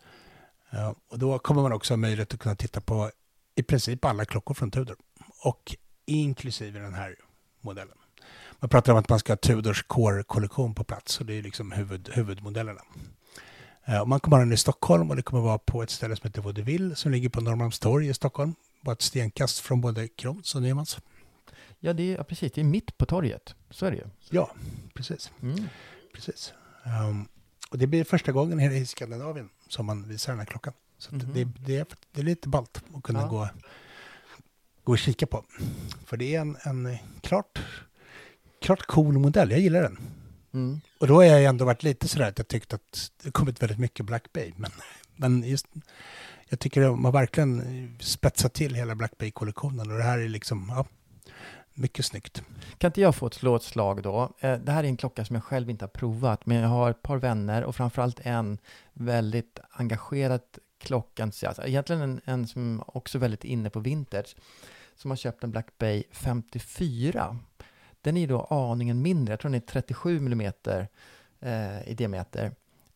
Ja, 0.70 0.96
och 1.08 1.20
då 1.20 1.40
kommer 1.40 1.62
man 1.62 1.74
också 1.74 1.94
ha 1.94 1.98
möjlighet 1.98 2.34
att 2.34 2.40
kunna 2.40 2.56
titta 2.56 2.82
på 2.82 3.12
i 3.56 3.64
princip 3.64 4.06
alla 4.06 4.26
klockor 4.26 4.54
från 4.54 4.72
Tudor. 4.72 4.96
Och 5.44 5.76
inklusive 6.06 6.80
den 6.80 6.94
här 6.94 7.16
modellen. 7.62 7.98
Man 8.60 8.70
pratar 8.70 8.94
om 8.94 9.00
att 9.00 9.10
man 9.10 9.20
ska 9.20 9.32
ha 9.32 9.38
Tudors 9.38 9.84
Core-kollektion 9.84 10.76
på 10.76 10.84
plats 10.84 11.20
och 11.20 11.26
det 11.26 11.34
är 11.34 11.42
liksom 11.42 11.72
huvud, 11.72 12.10
huvudmodellerna. 12.14 12.82
Och 14.02 14.08
man 14.08 14.20
kommer 14.20 14.38
ha 14.38 14.44
den 14.44 14.54
i 14.54 14.58
Stockholm 14.58 15.10
och 15.10 15.16
det 15.16 15.22
kommer 15.22 15.44
vara 15.44 15.58
på 15.58 15.84
ett 15.84 15.90
ställe 15.90 16.16
som 16.16 16.28
heter 16.28 16.42
Vaudeville 16.42 16.96
som 16.96 17.12
ligger 17.12 17.30
på 17.30 17.42
Norrmalmstorg 17.42 18.08
i 18.08 18.14
Stockholm. 18.14 18.56
Bara 18.82 18.94
ett 18.94 19.02
stenkast 19.02 19.60
från 19.60 19.82
både 19.82 20.08
Krons 20.08 20.56
och 20.56 20.62
Nymans. 20.62 20.98
Ja, 21.80 21.94
det 21.94 22.04
är, 22.04 22.18
ja, 22.18 22.24
precis. 22.24 22.52
Det 22.52 22.62
är 22.62 22.66
mitt 22.66 22.98
på 22.98 23.06
torget. 23.06 23.56
Så 23.70 23.86
är 23.86 23.92
det 23.92 23.98
ju. 23.98 24.04
Ja, 24.30 24.52
precis. 24.94 25.32
Mm. 25.42 25.68
precis. 26.14 26.54
Um, 26.84 27.28
och 27.72 27.78
det 27.78 27.88
blir 27.88 28.04
första 28.04 28.32
gången 28.32 28.60
här 28.60 28.72
i 28.72 28.86
Skandinavien 28.86 29.50
som 29.68 29.86
man 29.86 30.08
visar 30.08 30.32
den 30.32 30.40
här 30.40 30.46
klockan. 30.46 30.74
Så 30.98 31.16
mm 31.16 31.28
-hmm. 31.28 31.34
det, 31.34 31.44
det, 31.66 31.78
är, 31.78 31.86
det 32.12 32.22
är 32.22 32.26
lite 32.26 32.50
ballt 32.50 32.84
att 32.96 33.04
kunna 33.04 33.22
ja. 33.22 33.28
gå, 33.28 33.50
gå 34.84 34.92
och 34.92 34.98
kika 34.98 35.28
på. 35.28 35.44
För 36.06 36.18
det 36.18 36.36
är 36.36 36.42
en, 36.42 36.58
en 36.64 36.98
klart, 37.22 37.60
klart 38.62 38.82
cool 38.82 39.18
modell. 39.18 39.52
Jag 39.52 39.60
gillar 39.60 39.82
den. 39.82 39.98
Mm. 40.54 40.82
Och 41.00 41.08
då 41.08 41.16
har 41.16 41.24
jag 41.24 41.44
ändå 41.44 41.66
varit 41.66 41.84
lite 41.84 42.08
sådär 42.08 42.28
att 42.28 42.38
jag 42.38 42.48
tyckte 42.48 42.76
att 42.76 43.12
det 43.24 43.32
kommit 43.32 43.64
väldigt 43.64 43.80
mycket 43.80 44.06
Black 44.06 44.34
Bay. 44.34 44.54
Men, 44.56 44.72
men 45.16 45.44
just, 45.44 45.68
jag 46.50 46.60
tycker 46.60 46.82
att 46.82 46.88
de 46.88 47.06
har 47.06 47.12
verkligen 47.12 47.98
spetsat 48.02 48.54
till 48.54 48.76
hela 48.76 48.96
Black 48.96 49.18
Bay-kollektionen 49.18 49.92
och 49.92 49.98
det 49.98 50.04
här 50.04 50.20
är 50.20 50.30
liksom, 50.30 50.72
ja, 50.76 50.86
mycket 51.74 52.06
snyggt. 52.06 52.44
Kan 52.78 52.90
inte 52.90 53.02
jag 53.02 53.16
få 53.16 53.28
ett 53.28 53.34
slå 53.34 53.56
ett 53.56 53.64
slag 53.64 54.04
då? 54.04 54.36
Eh, 54.40 54.58
det 54.58 54.72
här 54.72 54.84
är 54.84 54.88
en 54.88 54.98
klocka 54.98 55.26
som 55.26 55.36
jag 55.36 55.44
själv 55.44 55.70
inte 55.70 55.86
har 55.86 55.90
provat, 55.90 56.46
men 56.46 56.58
jag 56.58 56.70
har 56.70 56.92
ett 56.92 57.02
par 57.02 57.18
vänner 57.18 57.64
och 57.64 57.76
framförallt 57.76 58.20
en 58.24 58.58
väldigt 58.94 59.60
engagerad 59.72 60.42
klockentusiast, 60.82 61.60
egentligen 61.60 62.02
en, 62.02 62.22
en 62.26 62.48
som 62.48 62.84
också 62.88 63.18
är 63.18 63.20
väldigt 63.20 63.44
inne 63.44 63.70
på 63.70 63.80
vintage, 63.80 64.36
som 64.96 65.12
har 65.12 65.16
köpt 65.16 65.44
en 65.44 65.52
Black 65.52 65.78
Bay 65.78 66.04
54 66.12 67.38
den 68.02 68.18
är 68.18 68.22
ju 68.22 68.28
då 68.28 68.42
aningen 68.42 69.02
mindre, 69.02 69.32
jag 69.34 69.40
tror 69.40 69.52
den 69.52 69.62
är 69.62 69.66
37 69.66 70.18
mm 70.18 70.52
eh, 71.40 71.90
i 71.90 71.94
diameter. 71.98 72.52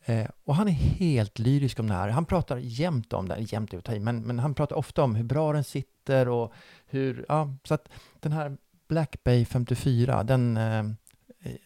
Eh, 0.05 0.27
och 0.43 0.55
han 0.55 0.67
är 0.67 0.71
helt 0.71 1.39
lyrisk 1.39 1.79
om 1.79 1.87
det 1.87 1.93
här. 1.93 2.09
Han 2.09 2.25
pratar 2.25 2.57
jämt 2.57 3.13
om 3.13 3.27
det, 3.27 3.37
jämt 3.39 3.73
är 3.73 3.99
men, 3.99 4.21
men 4.21 4.39
han 4.39 4.53
pratar 4.53 4.75
ofta 4.75 5.03
om 5.03 5.15
hur 5.15 5.23
bra 5.23 5.53
den 5.53 5.63
sitter 5.63 6.27
och 6.27 6.53
hur, 6.85 7.25
ja, 7.27 7.55
så 7.63 7.73
att 7.73 7.89
den 8.19 8.31
här 8.31 8.57
Black 8.87 9.23
Bay 9.23 9.45
54, 9.45 10.23
den, 10.23 10.57
eh, 10.57 10.83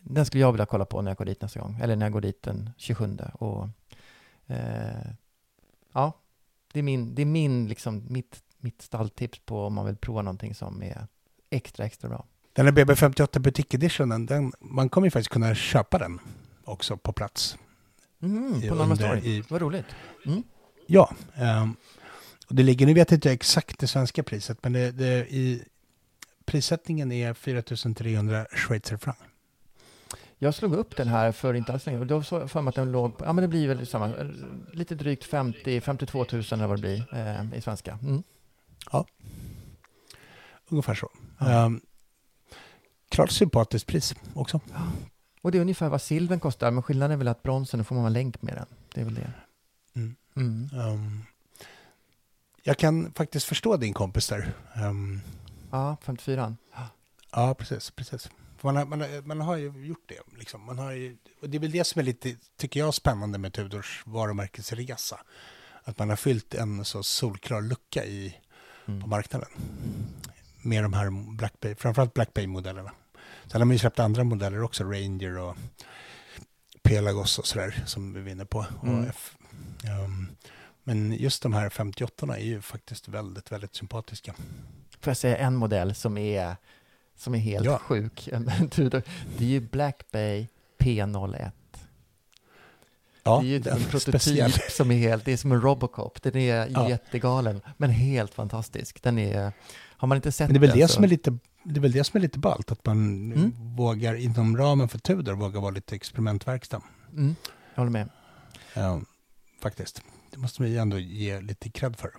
den 0.01 0.25
skulle 0.25 0.41
jag 0.41 0.51
vilja 0.51 0.65
kolla 0.65 0.85
på 0.85 1.01
när 1.01 1.11
jag 1.11 1.17
går 1.17 1.25
dit 1.25 1.41
nästa 1.41 1.59
gång, 1.59 1.79
eller 1.81 1.95
när 1.95 2.05
jag 2.05 2.13
går 2.13 2.21
dit 2.21 2.43
den 2.43 2.69
27. 2.77 3.17
Och, 3.33 3.67
eh, 4.47 5.11
ja, 5.93 6.13
det 6.73 6.79
är 6.79 6.83
min, 6.83 7.15
det 7.15 7.21
är 7.21 7.25
min 7.25 7.67
liksom, 7.67 8.05
mitt, 8.09 8.43
mitt 8.57 8.81
stalltips 8.81 9.39
på 9.45 9.65
om 9.65 9.73
man 9.73 9.85
vill 9.85 9.95
prova 9.95 10.21
någonting 10.21 10.55
som 10.55 10.83
är 10.83 11.07
extra, 11.49 11.85
extra 11.85 12.09
bra. 12.09 12.25
Den 12.53 12.65
här 12.65 12.73
BB58 12.73 13.39
Butik 13.39 13.73
Editionen, 13.73 14.25
den, 14.25 14.53
man 14.59 14.89
kommer 14.89 15.07
ju 15.07 15.11
faktiskt 15.11 15.31
kunna 15.31 15.55
köpa 15.55 15.97
den 15.97 16.19
också 16.63 16.97
på 16.97 17.13
plats. 17.13 17.57
Mm, 18.21 18.61
på 18.61 18.75
Norrmalmstorg, 18.75 19.43
vad 19.49 19.61
roligt. 19.61 19.85
Mm. 20.25 20.43
Ja, 20.87 21.15
um, 21.37 21.75
och 22.47 22.55
det 22.55 22.63
ligger, 22.63 22.85
nu 22.85 22.93
vet 22.93 23.11
jag 23.11 23.17
inte 23.17 23.31
exakt 23.31 23.79
det 23.79 23.87
svenska 23.87 24.23
priset, 24.23 24.63
men 24.63 24.73
det, 24.73 24.91
det 24.91 25.33
i, 25.33 25.63
prissättningen 26.45 27.11
är 27.11 27.33
4300 27.33 28.45
schweizerfranc. 28.51 29.17
Jag 30.41 30.55
slog 30.55 30.73
upp 30.73 30.95
den 30.95 31.07
här 31.07 31.31
för 31.31 31.53
inte 31.53 31.73
alls 31.73 31.85
länge, 31.85 31.99
och 31.99 32.07
då 32.07 32.23
såg 32.23 32.41
jag 32.41 32.51
för 32.51 32.61
mig 32.61 32.69
att 32.69 32.75
den 32.75 32.91
låg 32.91 33.17
på, 33.17 33.25
ja 33.25 33.33
men 33.33 33.41
det 33.41 33.47
blir 33.47 33.67
väl 33.67 33.87
samma, 33.87 34.13
lite 34.73 34.95
drygt 34.95 35.23
50, 35.23 35.81
52 35.81 36.25
000 36.31 36.43
eller 36.51 36.67
vad 36.67 36.77
det 36.77 36.81
blir 36.81 37.15
eh, 37.15 37.57
i 37.57 37.61
svenska. 37.61 37.99
Mm. 38.03 38.23
Ja, 38.91 39.05
ungefär 40.69 40.95
så. 40.95 41.09
Ja. 41.39 41.65
Um, 41.65 41.81
klart 43.09 43.31
sympatiskt 43.31 43.87
pris 43.87 44.15
också. 44.33 44.59
Ja. 44.73 44.81
Och 45.41 45.51
det 45.51 45.57
är 45.57 45.61
ungefär 45.61 45.89
vad 45.89 46.01
silven 46.01 46.39
kostar, 46.39 46.71
men 46.71 46.83
skillnaden 46.83 47.11
är 47.11 47.17
väl 47.17 47.27
att 47.27 47.43
bronsen, 47.43 47.77
då 47.77 47.83
får 47.83 47.95
man 47.95 48.05
en 48.05 48.13
länk 48.13 48.41
med 48.41 48.55
den. 48.55 48.65
Det 48.93 49.01
är 49.01 49.05
väl 49.05 49.15
det. 49.15 49.31
Mm. 49.95 50.15
Mm. 50.35 50.69
Um, 50.73 51.25
jag 52.63 52.77
kan 52.77 53.11
faktiskt 53.11 53.45
förstå 53.45 53.77
din 53.77 53.93
kompis 53.93 54.27
där. 54.27 54.53
Um, 54.75 55.21
ja, 55.71 55.97
54 56.01 56.55
Ja, 57.31 57.53
precis. 57.53 57.91
precis. 57.91 58.29
Man 58.61 58.75
har, 58.75 58.85
man, 58.85 59.01
har, 59.01 59.21
man 59.21 59.41
har 59.41 59.57
ju 59.57 59.85
gjort 59.85 60.05
det. 60.09 60.37
Liksom. 60.37 60.65
Man 60.65 60.79
har 60.79 60.91
ju, 60.91 61.17
och 61.41 61.49
det 61.49 61.57
är 61.57 61.59
väl 61.59 61.71
det 61.71 61.83
som 61.83 61.99
är 61.99 62.03
lite, 62.03 62.35
tycker 62.57 62.79
jag, 62.79 62.93
spännande 62.93 63.37
med 63.37 63.53
Tudors 63.53 64.03
varumärkesresa. 64.05 65.19
Att 65.83 65.99
man 65.99 66.09
har 66.09 66.15
fyllt 66.15 66.53
en 66.53 66.85
så 66.85 67.03
solklar 67.03 67.61
lucka 67.61 68.05
i, 68.05 68.35
mm. 68.87 69.01
på 69.01 69.07
marknaden. 69.07 69.49
Med 70.61 70.83
de 70.83 70.93
här 70.93 71.35
Black 71.35 71.59
Bay, 71.59 71.75
framförallt 71.75 72.13
Black 72.13 72.33
Bay-modellerna. 72.33 72.91
Sen 73.47 73.61
har 73.61 73.65
man 73.65 73.75
ju 73.75 73.79
släppt 73.79 73.99
andra 73.99 74.23
modeller 74.23 74.63
också, 74.63 74.83
Ranger 74.83 75.37
och 75.37 75.57
Pelagos 76.81 77.39
och 77.39 77.47
sådär, 77.47 77.83
som 77.85 78.13
vi 78.13 78.21
vinner 78.21 78.45
på. 78.45 78.65
Mm. 78.83 79.05
F, 79.09 79.37
um, 80.05 80.29
men 80.83 81.13
just 81.13 81.43
de 81.43 81.53
här 81.53 81.69
58 81.69 82.37
är 82.37 82.43
ju 82.43 82.61
faktiskt 82.61 83.07
väldigt, 83.07 83.51
väldigt 83.51 83.75
sympatiska. 83.75 84.35
Får 84.99 85.11
jag 85.11 85.17
säga 85.17 85.37
en 85.37 85.55
modell 85.55 85.95
som 85.95 86.17
är, 86.17 86.55
som 87.19 87.35
är 87.35 87.39
helt 87.39 87.65
ja. 87.65 87.77
sjuk? 87.77 88.29
Det 89.37 89.43
är 89.43 89.49
ju 89.49 89.59
Black 89.59 90.11
Bay 90.11 90.47
P01. 90.79 91.51
Ja, 93.23 93.39
det 93.41 93.47
är 93.47 93.49
ju 93.49 93.55
en 93.55 93.83
prototyp 93.83 94.21
speciell. 94.21 94.51
som 94.69 94.91
är 94.91 94.97
helt, 94.97 95.25
det 95.25 95.33
är 95.33 95.37
som 95.37 95.51
en 95.51 95.61
Robocop. 95.61 96.21
Den 96.21 96.35
är 96.35 96.67
ja. 96.71 96.89
jättegalen, 96.89 97.61
men 97.77 97.89
helt 97.89 98.33
fantastisk. 98.33 99.03
Den 99.03 99.17
är, 99.17 99.51
har 99.97 100.07
man 100.07 100.15
inte 100.15 100.31
sett 100.31 100.49
men 100.49 100.61
det 100.61 100.67
är 100.67 100.69
väl 100.69 100.77
det, 100.77 100.83
det 100.83 100.87
som 100.87 101.03
är 101.03 101.07
lite 101.07 101.37
det 101.63 101.79
är 101.79 101.81
väl 101.81 101.91
det 101.91 102.03
som 102.03 102.17
är 102.17 102.21
lite 102.21 102.39
ballt, 102.39 102.71
att 102.71 102.85
man 102.85 103.31
mm. 103.31 103.53
vågar 103.75 104.15
inom 104.15 104.57
ramen 104.57 104.89
för 104.89 104.99
Tudor 104.99 105.33
våga 105.33 105.59
vara 105.59 105.71
lite 105.71 105.95
experimentverksam. 105.95 106.81
Mm. 107.11 107.35
Jag 107.75 107.81
håller 107.81 107.91
med. 107.91 108.09
Ja, 108.73 109.01
faktiskt. 109.61 110.01
Det 110.31 110.37
måste 110.37 110.63
vi 110.63 110.77
ändå 110.77 110.99
ge 110.99 111.41
lite 111.41 111.69
cred 111.69 111.95
för. 111.97 112.11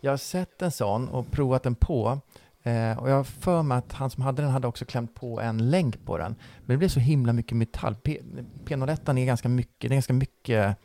Jag 0.00 0.12
har 0.12 0.16
sett 0.16 0.62
en 0.62 0.70
sån 0.70 1.08
och 1.08 1.30
provat 1.30 1.62
den 1.62 1.74
på. 1.74 2.20
Eh, 2.66 2.98
och 2.98 3.10
jag 3.10 3.16
har 3.16 3.24
för 3.24 3.62
mig 3.62 3.78
att 3.78 3.92
han 3.92 4.10
som 4.10 4.22
hade 4.22 4.42
den 4.42 4.50
hade 4.50 4.66
också 4.66 4.84
klämt 4.84 5.14
på 5.14 5.40
en 5.40 5.70
länk 5.70 6.04
på 6.04 6.18
den. 6.18 6.34
Men 6.58 6.74
det 6.74 6.76
blev 6.76 6.88
så 6.88 7.00
himla 7.00 7.32
mycket 7.32 7.56
metall. 7.56 7.94
P 7.94 8.20
P01 8.64 9.18
är 9.18 9.24
ganska 9.24 9.48
mycket, 9.48 9.80
det 9.80 9.86
är 9.86 9.96
ganska 9.96 10.12
mycket 10.12 10.76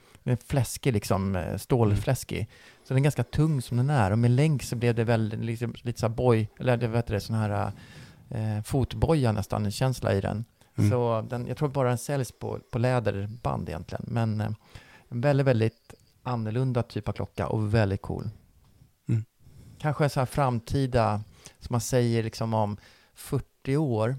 fläskig, 0.47 0.93
liksom, 0.93 1.35
eh, 1.35 1.57
stålfläskig. 1.57 2.49
Så 2.83 2.93
den 2.93 2.97
är 2.97 3.03
ganska 3.03 3.23
tung 3.23 3.61
som 3.61 3.77
den 3.77 3.89
är. 3.89 4.11
Och 4.11 4.19
med 4.19 4.31
länk 4.31 4.63
så 4.63 4.75
blev 4.75 4.95
det 4.95 5.03
väl 5.03 5.35
liksom, 5.39 5.75
lite 5.81 5.99
så 5.99 6.07
här 6.07 6.15
boj, 6.15 6.49
eller 6.59 6.77
det 6.77 6.87
vet 6.87 7.07
det, 7.07 7.19
sån 7.19 7.35
här 7.35 7.71
eh, 8.29 8.61
fotboja 8.63 9.31
nästan, 9.31 9.65
en 9.65 9.71
känsla 9.71 10.13
i 10.13 10.21
den. 10.21 10.45
Mm. 10.77 10.91
Så 10.91 11.25
den, 11.29 11.47
jag 11.47 11.57
tror 11.57 11.69
bara 11.69 11.89
den 11.89 11.97
säljs 11.97 12.31
på, 12.31 12.59
på 12.71 12.79
läderband 12.79 13.69
egentligen. 13.69 14.05
Men 14.07 14.41
eh, 14.41 14.49
väldigt, 15.09 15.47
väldigt 15.47 15.93
annorlunda 16.23 16.83
typ 16.83 17.07
av 17.07 17.13
klocka 17.13 17.47
och 17.47 17.73
väldigt 17.73 18.01
cool. 18.01 18.29
Mm. 19.09 19.23
kanske 19.77 20.09
så 20.09 20.19
här 20.19 20.25
framtida, 20.25 21.23
som 21.59 21.73
man 21.73 21.81
säger 21.81 22.23
liksom 22.23 22.53
om 22.53 22.77
40 23.13 23.77
år, 23.77 24.17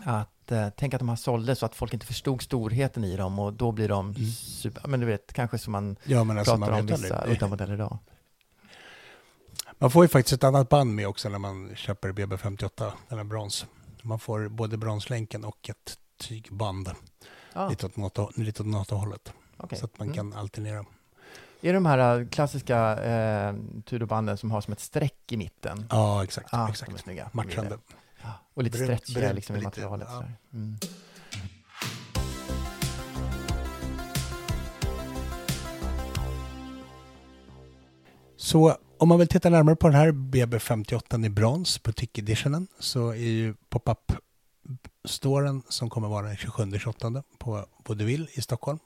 att 0.00 0.52
eh, 0.52 0.68
tänk 0.76 0.94
att 0.94 0.98
de 1.00 1.08
här 1.08 1.16
såldes 1.16 1.58
så 1.58 1.66
att 1.66 1.74
folk 1.74 1.94
inte 1.94 2.06
förstod 2.06 2.42
storheten 2.42 3.04
i 3.04 3.16
dem 3.16 3.38
och 3.38 3.52
då 3.52 3.72
blir 3.72 3.88
de 3.88 4.06
Mm. 4.10 4.30
super, 4.32 4.88
men 4.88 5.00
du 5.00 5.06
vet, 5.06 5.32
kanske 5.32 5.58
som 5.58 5.72
man 5.72 5.96
Ja, 6.04 6.24
men 6.24 6.38
alltså, 6.38 6.56
pratar 6.56 6.70
man 6.72 6.80
om 6.80 6.86
vissa 6.86 7.16
aldrig. 7.16 7.36
udda 7.36 7.48
modeller 7.48 7.74
idag. 7.74 7.98
Man 9.78 9.90
får 9.90 10.04
ju 10.04 10.08
faktiskt 10.08 10.32
ett 10.32 10.44
annat 10.44 10.68
band 10.68 10.94
med 10.94 11.08
också 11.08 11.28
när 11.28 11.38
man 11.38 11.76
köper 11.76 12.12
BB58, 12.12 12.92
den 13.08 13.18
här 13.18 13.24
brons. 13.24 13.66
Man 14.02 14.18
får 14.18 14.48
både 14.48 14.76
bronslänken 14.76 15.44
och 15.44 15.70
ett 15.70 15.98
tygband. 16.20 16.90
Ja, 17.54 17.68
Lite 17.68 17.86
åt 17.86 17.96
NATO- 17.96 18.30
NATO-hållet. 18.64 19.32
okej. 19.56 19.78
Så 19.78 19.84
att 19.84 19.98
man 19.98 20.06
Mm. 20.08 20.16
kan 20.16 20.32
alternera. 20.40 20.84
Är 21.60 21.72
det 21.72 21.72
de 21.72 21.86
här 21.86 22.20
äh, 22.20 22.26
klassiska 22.28 22.96
eh, 23.04 23.54
Tudorbanden 23.84 24.36
som 24.38 24.50
har 24.50 24.60
som 24.60 24.72
ett 24.72 24.80
streck 24.80 25.32
i 25.32 25.36
mitten? 25.36 25.86
Ja, 25.90 26.24
exakt. 26.24 26.48
Ah, 26.54 26.68
exakt. 26.68 27.06
Matchande. 27.32 27.78
Ja, 28.22 28.32
Och 28.54 28.62
lite 28.62 28.78
Brunt- 28.78 28.84
stretchiga 28.84 29.20
brunt 29.20 29.34
liksom 29.34 29.56
i 29.56 29.58
lite- 29.58 29.66
materialet. 29.68 30.08
ja. 30.10 30.24
Mm. 30.52 30.76
Så 38.36 38.76
om 38.98 39.08
man 39.08 39.18
vill 39.18 39.28
titta 39.28 39.50
närmare 39.50 39.76
på 39.76 39.86
den 39.88 39.96
här 39.96 40.12
BB58 40.12 41.26
i 41.26 41.28
brons, 41.30 41.82
butik 41.82 42.18
editionen, 42.18 42.66
så 42.78 43.08
är 43.10 43.14
ju 43.16 43.54
pop-up 43.68 44.12
storen 45.04 45.62
som 45.68 45.90
kommer 45.90 46.08
vara 46.08 46.26
den 46.26 46.36
27-28 46.36 47.22
på 47.38 47.64
Vaudeville 47.88 48.26
i 48.32 48.40
Stockholm 48.42 48.78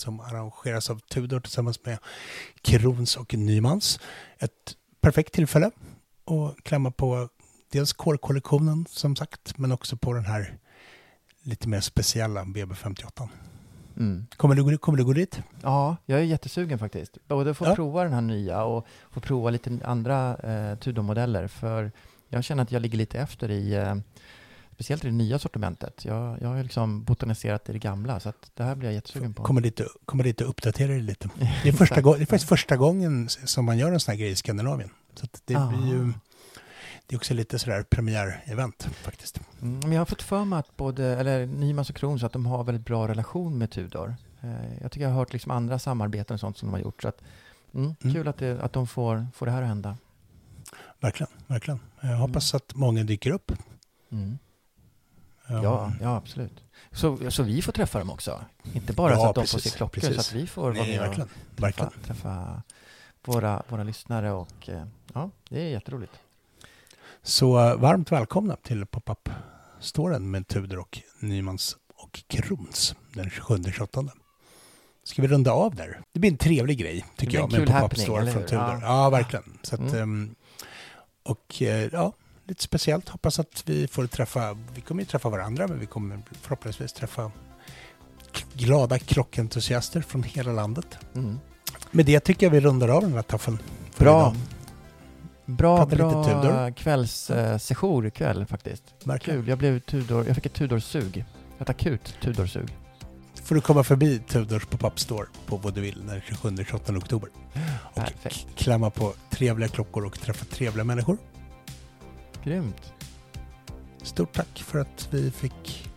som 0.00 0.20
arrangeras 0.20 0.90
av 0.90 0.98
Tudor 0.98 1.40
tillsammans 1.40 1.84
med 1.84 1.98
Krons 2.62 3.16
och 3.16 3.34
Nymans. 3.34 4.00
Ett 4.38 4.76
perfekt 5.00 5.32
tillfälle 5.34 5.66
att 6.24 6.64
klämma 6.64 6.90
på 6.90 7.28
dels 7.72 7.92
core-kollektionen 7.92 8.86
som 8.88 9.16
sagt, 9.16 9.58
men 9.58 9.72
också 9.72 9.96
på 9.96 10.12
den 10.12 10.24
här 10.24 10.58
lite 11.42 11.68
mer 11.68 11.80
speciella 11.80 12.44
BB58. 12.44 13.28
Mm. 13.96 14.26
Kommer 14.36 14.54
du, 14.54 14.78
kommer 14.78 14.98
du 14.98 15.04
gå 15.04 15.12
dit? 15.12 15.40
Ja, 15.62 15.96
jag 16.06 16.18
är 16.20 16.24
jättesugen 16.24 16.78
faktiskt. 16.78 17.18
Både 17.28 17.54
få 17.54 17.64
Ja. 17.64 17.74
prova 17.74 18.04
den 18.04 18.12
här 18.12 18.20
nya 18.20 18.64
och 18.64 18.86
få 19.10 19.20
prova 19.20 19.50
lite 19.50 19.78
andra 19.84 20.36
eh, 20.36 20.78
Tudor-modeller. 20.78 21.46
För 21.48 21.92
jag 22.28 22.44
känner 22.44 22.62
att 22.62 22.72
jag 22.72 22.82
ligger 22.82 22.98
lite 22.98 23.18
efter 23.18 23.50
i, 23.50 23.74
eh, 23.74 23.94
speciellt 24.80 25.04
i 25.04 25.06
det 25.06 25.12
nya 25.14 25.38
sortimentet. 25.38 26.04
Jag, 26.04 26.42
jag 26.42 26.48
har 26.48 26.56
ju 26.56 26.62
liksom 26.62 27.04
botaniserat 27.04 27.68
i 27.68 27.72
det 27.72 27.78
gamla, 27.78 28.20
så 28.20 28.28
att 28.28 28.50
det 28.54 28.62
här 28.64 28.74
blir 28.74 28.88
jag 28.88 28.94
jättesugen 28.94 29.34
på. 29.34 29.42
Kommer 29.42 29.60
dit, 29.60 29.80
kommer 30.04 30.24
dit 30.24 30.40
och 30.40 30.48
uppdatera 30.48 30.88
dig 30.92 31.00
lite. 31.02 31.28
Det 31.62 31.68
är, 31.68 31.72
första 31.72 32.00
gång, 32.00 32.14
det 32.14 32.22
är 32.22 32.26
faktiskt 32.26 32.48
första 32.48 32.76
gången 32.76 33.28
som 33.28 33.64
man 33.64 33.78
gör 33.78 33.92
en 33.92 34.00
sån 34.00 34.12
här 34.12 34.18
grej 34.18 34.30
i 34.30 34.36
Skandinavien. 34.36 34.90
Så 35.14 35.26
det 35.44 35.54
Ah. 35.56 35.68
blir 35.68 35.86
ju... 35.88 36.12
Det 37.06 37.14
är 37.14 37.18
också 37.18 37.34
lite 37.34 37.58
sådär 37.58 37.82
premiärevent 37.82 38.82
faktiskt. 39.02 39.40
Mm, 39.62 39.80
men 39.80 39.92
jag 39.92 40.00
har 40.00 40.06
fått 40.06 40.22
för 40.22 40.44
mig 40.44 40.58
att 40.58 40.76
både, 40.76 41.04
eller 41.16 41.46
Nymans 41.46 41.90
och 41.90 41.96
Krons, 41.96 42.22
att 42.22 42.32
de 42.32 42.46
har 42.46 42.64
väldigt 42.64 42.84
bra 42.86 43.08
relation 43.08 43.58
med 43.58 43.70
Tudor. 43.70 44.14
Eh, 44.40 44.50
jag 44.82 44.92
tycker 44.92 45.04
jag 45.04 45.10
har 45.10 45.18
hört 45.18 45.32
liksom 45.32 45.50
andra 45.50 45.78
samarbeten 45.78 46.34
och 46.34 46.40
sånt 46.40 46.58
som 46.58 46.68
de 46.68 46.72
har 46.72 46.80
gjort. 46.80 47.02
Så 47.02 47.08
att, 47.08 47.20
mm, 47.74 47.94
Mm. 48.02 48.14
Kul 48.14 48.28
att, 48.28 48.38
det, 48.38 48.60
att 48.62 48.72
de 48.72 48.86
får, 48.86 49.26
får 49.34 49.46
det 49.46 49.52
här 49.52 49.62
att 49.62 49.68
hända. 49.68 49.96
Verkligen, 51.00 51.30
verkligen. 51.46 51.80
Jag 52.00 52.16
hoppas 52.16 52.54
att 52.54 52.74
många 52.74 53.04
dyker 53.04 53.30
upp. 53.30 53.52
Mm. 54.12 54.38
Ja. 55.50 55.62
Ja, 55.62 55.92
ja, 56.00 56.16
absolut. 56.16 56.60
Så, 56.92 57.30
så 57.30 57.42
vi 57.42 57.62
får 57.62 57.72
träffa 57.72 57.98
dem 57.98 58.10
också? 58.10 58.44
Inte 58.72 58.92
bara 58.92 59.12
Ja, 59.12 59.16
så 59.18 59.28
att 59.28 59.34
de 59.34 59.40
precis, 59.40 59.52
får 59.64 59.70
se 59.70 59.76
klockor, 59.76 60.00
precis. 60.00 60.14
så 60.14 60.20
att 60.20 60.32
vi 60.42 60.46
får 60.46 60.62
vara 60.62 60.72
med 60.74 60.82
och 61.00 61.06
verkligen. 61.06 61.28
träffa, 61.28 61.62
verkligen. 61.62 61.90
träffa 62.04 62.62
våra, 63.24 63.62
våra 63.68 63.82
lyssnare. 63.82 64.32
Och, 64.32 64.68
eh, 64.68 64.84
ja, 65.14 65.30
det 65.48 65.60
är 65.60 65.68
jätteroligt. 65.68 66.12
Så 67.22 67.58
eh, 67.68 67.76
varmt 67.76 68.12
välkomna 68.12 68.56
till 68.56 68.86
pop-up-storen 68.86 70.30
med 70.30 70.48
Tudor 70.48 70.78
och 70.78 70.98
Nymans 71.20 71.76
och 71.96 72.22
Krons 72.28 72.94
den 73.14 73.28
27-28. 73.30 74.10
Ska 75.04 75.22
vi 75.22 75.28
runda 75.28 75.52
av 75.52 75.74
där? 75.74 76.00
Det 76.12 76.20
blir 76.20 76.30
en 76.30 76.36
trevlig 76.36 76.78
grej, 76.78 77.04
tycker 77.16 77.38
jag, 77.38 77.52
med 77.52 77.66
pop-up-store 77.66 78.20
eller 78.22 78.32
från? 78.32 78.46
Tudor. 78.46 78.62
Ja. 78.64 78.80
Ja, 78.82 79.10
verkligen. 79.10 79.58
Så 79.62 79.74
att, 79.74 79.80
Mm. 79.80 79.94
ehm, 80.02 80.34
och 81.22 81.62
eh, 81.62 81.88
ja, 81.92 82.12
lite 82.50 82.62
speciellt. 82.62 83.08
Hoppas 83.08 83.38
att 83.38 83.62
vi 83.66 83.86
får 83.88 84.06
träffa, 84.06 84.56
vi 84.74 84.80
kommer 84.80 85.02
ju 85.02 85.06
träffa 85.06 85.28
varandra, 85.28 85.66
men 85.68 85.78
vi 85.78 85.86
kommer 85.86 86.22
förhoppningsvis 86.42 86.92
träffa 86.92 87.30
glada 88.54 88.98
krockentusiaster 88.98 90.00
från 90.00 90.22
hela 90.22 90.52
landet. 90.52 90.98
Mm. 91.14 91.38
Med 91.90 92.06
det 92.06 92.20
tycker 92.20 92.46
jag 92.46 92.50
vi 92.50 92.60
rundar 92.60 92.88
av 92.88 93.02
den 93.02 93.12
här 93.12 93.22
taffen. 93.22 93.58
för 93.92 94.04
Bra. 94.04 94.20
idag. 94.20 94.36
Bra, 95.46 95.76
Prata 95.76 95.96
bra 95.96 96.24
Tudor. 96.24 96.70
kvällssejour 96.72 98.06
ikväll 98.06 98.46
faktiskt. 98.46 98.82
Verkligen. 99.04 99.40
Kul, 99.40 99.48
jag 99.48 99.58
blev 99.58 99.80
Tudor, 99.80 100.26
jag 100.26 100.34
fick 100.34 100.46
ett 100.46 100.54
Tudor-sug. 100.54 101.24
Ett 101.58 101.68
akut 101.70 102.14
Tudor-sug. 102.22 102.68
får 103.44 103.54
du 103.54 103.60
komma 103.60 103.84
förbi 103.84 104.18
Tudors 104.28 104.66
pop-up 104.66 105.00
store 105.00 105.26
på 105.46 105.56
Vaudeville 105.56 106.02
den 106.06 106.20
27-28 106.20 106.96
oktober. 106.98 107.28
Och 107.84 107.94
Perfekt. 107.94 108.46
klämma 108.56 108.90
på 108.90 109.12
trevliga 109.30 109.68
klockor 109.68 110.04
och 110.04 110.20
träffa 110.20 110.44
trevliga 110.44 110.84
människor. 110.84 111.16
Grymt. 112.44 112.92
Stort 114.02 114.32
tack 114.32 114.62
för 114.66 114.78
att 114.78 115.08
vi 115.10 115.30
fick 115.30 115.88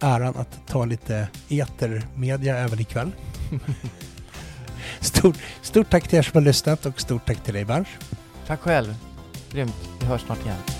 äran 0.00 0.36
att 0.36 0.66
ta 0.66 0.84
lite 0.84 1.28
etermedia 1.48 2.58
även 2.58 2.80
ikväll. 2.80 3.10
Stort, 5.00 5.36
stort 5.62 5.90
tack 5.90 6.08
till 6.08 6.18
er 6.18 6.22
som 6.22 6.32
har 6.34 6.40
lyssnat 6.40 6.86
och 6.86 7.00
stort 7.00 7.26
tack 7.26 7.44
till 7.44 7.54
dig 7.54 7.64
Bars. 7.64 7.88
Tack 8.46 8.60
själv. 8.60 8.94
Grymt. 9.52 9.88
Vi 10.00 10.06
hörs 10.06 10.20
snart 10.20 10.44
igen. 10.44 10.79